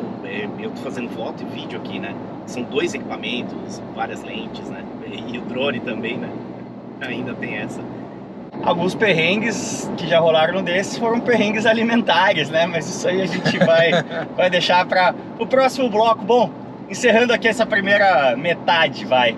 eu 0.60 0.70
tô 0.72 0.82
fazendo 0.82 1.10
foto 1.10 1.44
e 1.44 1.46
vídeo 1.46 1.80
aqui, 1.80 2.00
né? 2.00 2.14
São 2.46 2.64
dois 2.64 2.94
equipamentos, 2.94 3.82
várias 3.96 4.24
lentes, 4.24 4.70
né? 4.70 4.84
E 5.28 5.38
o 5.38 5.42
drone 5.42 5.80
também, 5.80 6.18
né? 6.18 6.30
Ainda 7.02 7.34
tem 7.34 7.58
essa. 7.58 7.82
Alguns 8.64 8.96
perrengues 8.96 9.90
que 9.98 10.08
já 10.08 10.20
rolaram 10.20 10.64
desses 10.64 10.98
foram 10.98 11.20
perrengues 11.20 11.66
alimentares, 11.66 12.50
né? 12.50 12.66
Mas 12.66 12.88
isso 12.88 13.08
aí 13.08 13.22
a 13.22 13.26
gente 13.26 13.58
vai, 13.60 13.92
vai 14.36 14.50
deixar 14.50 14.86
para 14.86 15.14
o 15.40 15.46
próximo 15.46 15.90
bloco. 15.90 16.24
Bom, 16.24 16.50
encerrando 16.90 17.34
aqui 17.34 17.48
essa 17.48 17.66
primeira 17.66 18.36
metade, 18.36 19.06
vai. 19.06 19.38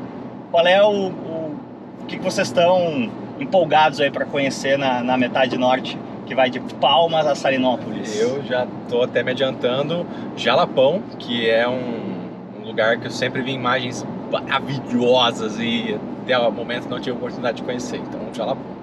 Qual 0.52 0.66
é 0.66 0.82
o, 0.84 1.10
o, 1.10 1.60
o 2.02 2.06
que 2.08 2.18
que 2.18 2.24
vocês 2.24 2.48
estão 2.48 3.10
empolgados 3.40 4.00
aí 4.00 4.12
para 4.12 4.26
conhecer 4.26 4.78
na, 4.78 5.04
na 5.04 5.18
metade 5.18 5.58
norte 5.58 5.98
que 6.30 6.36
vai 6.36 6.50
de 6.52 6.60
Palmas 6.76 7.26
a 7.26 7.34
Salinópolis. 7.34 8.22
Eu 8.22 8.44
já 8.44 8.68
tô 8.88 9.02
até 9.02 9.24
me 9.24 9.32
adiantando. 9.32 10.06
Jalapão, 10.38 11.02
que 11.18 11.50
é 11.50 11.68
um, 11.68 12.62
um 12.62 12.68
lugar 12.68 13.00
que 13.00 13.08
eu 13.08 13.12
sempre 13.12 13.42
vi 13.42 13.52
imagens 13.52 14.06
maravilhosas 14.32 15.58
e 15.60 16.00
até 16.22 16.38
o 16.38 16.52
momento 16.52 16.88
não 16.88 17.00
tive 17.00 17.12
a 17.12 17.14
oportunidade 17.16 17.58
de 17.58 17.64
conhecer. 17.64 17.98
Então, 17.98 18.22
Jalapão. 18.32 18.80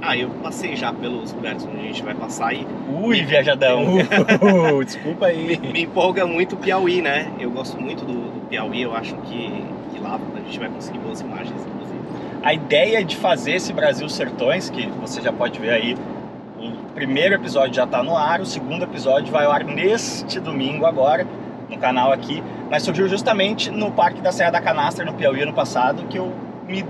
Ah, 0.00 0.16
eu 0.16 0.28
passei 0.42 0.76
já 0.76 0.92
pelos 0.92 1.32
lugares 1.32 1.66
onde 1.66 1.78
a 1.78 1.82
gente 1.82 2.02
vai 2.04 2.14
passar 2.14 2.52
e 2.54 2.64
Ui, 3.02 3.24
viajadão. 3.24 3.84
Uh, 4.40 4.84
desculpa 4.84 5.26
aí. 5.26 5.58
me, 5.58 5.72
me 5.72 5.82
empolga 5.82 6.24
muito 6.24 6.54
o 6.54 6.58
Piauí, 6.58 7.02
né? 7.02 7.32
Eu 7.40 7.50
gosto 7.50 7.80
muito 7.80 8.04
do, 8.04 8.12
do 8.12 8.48
Piauí, 8.48 8.82
eu 8.82 8.94
acho 8.94 9.16
que, 9.22 9.64
que 9.92 9.98
lá 10.00 10.20
a 10.36 10.38
gente 10.40 10.58
vai 10.60 10.68
conseguir 10.68 10.98
boas 10.98 11.20
imagens, 11.20 11.50
inclusive. 11.66 11.98
A 12.44 12.54
ideia 12.54 13.04
de 13.04 13.16
fazer 13.16 13.52
esse 13.52 13.72
Brasil 13.72 14.08
Sertões, 14.08 14.70
que 14.70 14.86
você 15.00 15.20
já 15.20 15.32
pode 15.32 15.58
ver 15.58 15.70
aí, 15.70 15.96
primeiro 16.96 17.34
episódio 17.34 17.74
já 17.74 17.84
está 17.84 18.02
no 18.02 18.16
ar, 18.16 18.40
o 18.40 18.46
segundo 18.46 18.82
episódio 18.82 19.30
vai 19.30 19.44
ao 19.44 19.52
ar 19.52 19.62
neste 19.62 20.40
domingo 20.40 20.86
agora, 20.86 21.26
no 21.68 21.76
canal 21.76 22.10
aqui, 22.10 22.42
mas 22.70 22.82
surgiu 22.82 23.06
justamente 23.06 23.70
no 23.70 23.92
Parque 23.92 24.22
da 24.22 24.32
Serra 24.32 24.52
da 24.52 24.62
Canastra, 24.62 25.04
no 25.04 25.12
Piauí, 25.12 25.42
ano 25.42 25.52
passado, 25.52 26.04
que 26.08 26.16
eu 26.16 26.32
me 26.66 26.82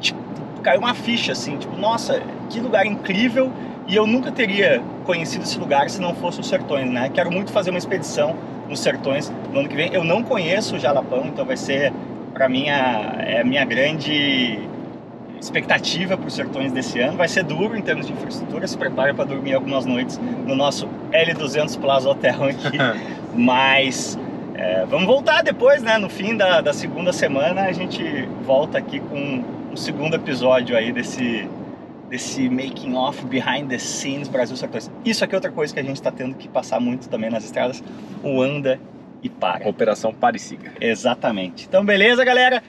tipo, 0.00 0.18
caiu 0.64 0.80
uma 0.80 0.94
ficha 0.94 1.30
assim, 1.30 1.56
tipo, 1.56 1.76
nossa, 1.76 2.20
que 2.48 2.58
lugar 2.58 2.84
incrível 2.84 3.52
e 3.86 3.94
eu 3.94 4.04
nunca 4.04 4.32
teria 4.32 4.82
conhecido 5.04 5.44
esse 5.44 5.58
lugar 5.60 5.88
se 5.88 6.00
não 6.00 6.12
fosse 6.12 6.40
os 6.40 6.48
Sertões, 6.48 6.90
né? 6.90 7.08
Quero 7.14 7.30
muito 7.30 7.52
fazer 7.52 7.70
uma 7.70 7.78
expedição 7.78 8.34
nos 8.68 8.80
Sertões 8.80 9.32
no 9.52 9.60
ano 9.60 9.68
que 9.68 9.76
vem. 9.76 9.92
Eu 9.92 10.02
não 10.02 10.24
conheço 10.24 10.74
o 10.74 10.78
Jalapão, 10.78 11.26
então 11.26 11.44
vai 11.44 11.56
ser 11.56 11.92
para 12.34 12.48
mim 12.48 12.68
a, 12.68 13.14
é 13.18 13.40
a 13.42 13.44
minha 13.44 13.64
grande 13.64 14.58
expectativa 15.40 16.16
para 16.16 16.26
os 16.26 16.34
Sertões 16.34 16.70
desse 16.70 17.00
ano. 17.00 17.16
Vai 17.16 17.28
ser 17.28 17.42
duro 17.44 17.76
em 17.76 17.82
termos 17.82 18.06
de 18.06 18.12
infraestrutura, 18.12 18.66
se 18.66 18.76
prepare 18.76 19.14
para 19.14 19.24
dormir 19.24 19.54
algumas 19.54 19.86
noites 19.86 20.18
no 20.46 20.54
nosso 20.54 20.88
L200 21.12 21.78
Plaza 21.78 22.08
Hotel 22.08 22.44
aqui, 22.44 22.78
mas 23.34 24.18
é, 24.54 24.84
vamos 24.84 25.06
voltar 25.06 25.42
depois, 25.42 25.82
né? 25.82 25.96
No 25.96 26.10
fim 26.10 26.36
da, 26.36 26.60
da 26.60 26.72
segunda 26.72 27.12
semana 27.12 27.62
a 27.62 27.72
gente 27.72 28.28
volta 28.44 28.76
aqui 28.76 29.00
com 29.00 29.42
o 29.72 29.76
segundo 29.76 30.14
episódio 30.14 30.76
aí 30.76 30.92
desse, 30.92 31.48
desse 32.10 32.48
making 32.50 32.94
off 32.94 33.24
behind 33.24 33.68
the 33.68 33.78
scenes 33.78 34.28
Brasil 34.28 34.56
Sertões. 34.56 34.90
Isso 35.04 35.24
aqui 35.24 35.34
é 35.34 35.38
outra 35.38 35.50
coisa 35.50 35.72
que 35.72 35.80
a 35.80 35.82
gente 35.82 35.96
está 35.96 36.10
tendo 36.10 36.34
que 36.34 36.48
passar 36.48 36.78
muito 36.78 37.08
também 37.08 37.30
nas 37.30 37.44
estradas, 37.44 37.82
o 38.22 38.42
anda 38.42 38.78
e 39.22 39.28
para. 39.28 39.66
Operação 39.68 40.12
Parisiga. 40.12 40.72
Exatamente. 40.80 41.66
Então 41.66 41.84
beleza, 41.84 42.22
galera? 42.24 42.62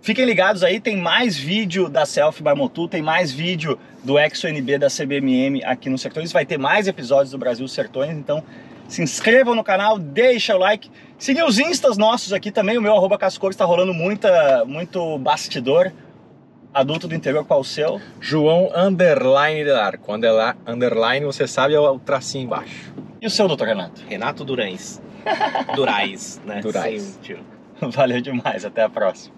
Fiquem 0.00 0.24
ligados 0.24 0.62
aí, 0.62 0.80
tem 0.80 0.96
mais 0.96 1.36
vídeo 1.36 1.88
da 1.88 2.06
Selfie 2.06 2.42
by 2.42 2.54
Motu, 2.54 2.88
tem 2.88 3.02
mais 3.02 3.32
vídeo 3.32 3.78
do 4.02 4.18
ExoNB 4.18 4.78
da 4.78 4.88
CBMM 4.88 5.62
aqui 5.64 5.90
no 5.90 5.98
Sertões, 5.98 6.32
vai 6.32 6.46
ter 6.46 6.56
mais 6.58 6.86
episódios 6.86 7.32
do 7.32 7.38
Brasil 7.38 7.66
Sertões, 7.68 8.16
então 8.16 8.42
se 8.88 9.02
inscrevam 9.02 9.54
no 9.54 9.62
canal, 9.64 9.98
deixa 9.98 10.54
o 10.56 10.58
like, 10.58 10.88
siga 11.18 11.44
os 11.44 11.58
instas 11.58 11.98
nossos 11.98 12.32
aqui 12.32 12.50
também, 12.50 12.78
o 12.78 12.82
meu 12.82 12.94
arroba 12.94 13.18
Cascor 13.18 13.50
está 13.50 13.64
rolando 13.64 13.92
muita, 13.92 14.64
muito 14.64 15.18
bastidor, 15.18 15.92
adulto 16.72 17.06
do 17.08 17.14
interior, 17.14 17.44
qual 17.44 17.60
o 17.60 17.64
seu? 17.64 18.00
João 18.20 18.70
Underline 18.74 19.64
de 19.64 19.72
Arco. 19.72 20.14
Underla- 20.14 20.56
Underline, 20.66 21.26
você 21.26 21.46
sabe, 21.46 21.74
é 21.74 21.80
o 21.80 21.98
tracinho 21.98 22.44
embaixo. 22.44 22.94
E 23.20 23.26
o 23.26 23.30
seu, 23.30 23.48
doutor 23.48 23.66
Renato? 23.66 24.00
Renato 24.08 24.44
Durães. 24.44 25.02
Durais, 25.74 26.40
né? 26.46 26.60
Durais. 26.60 27.18
Valeu 27.82 28.20
demais, 28.20 28.64
até 28.64 28.82
a 28.84 28.88
próxima. 28.88 29.34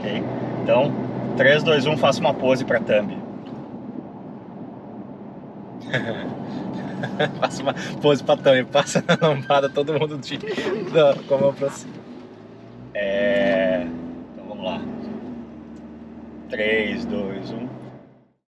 Ok? 0.00 0.22
Então, 0.62 0.92
3, 1.36 1.62
2, 1.62 1.86
1, 1.86 1.96
faça 1.98 2.20
uma 2.20 2.32
pose 2.32 2.64
pra 2.64 2.80
thumb. 2.80 3.16
Passa 7.40 7.62
uma 7.62 7.74
pose 8.00 8.22
pra 8.22 8.36
também, 8.36 8.64
passa 8.64 9.04
na 9.06 9.28
lombada, 9.28 9.68
todo 9.68 9.98
mundo 9.98 10.18
de, 10.18 10.38
com 11.28 11.34
a 11.34 11.38
mão 11.38 11.54
pra. 11.54 11.68
É... 12.94 13.86
Então 14.32 14.44
vamos 14.48 14.64
lá. 14.64 14.80
3, 16.50 17.04
2, 17.04 17.52
1. 17.52 17.79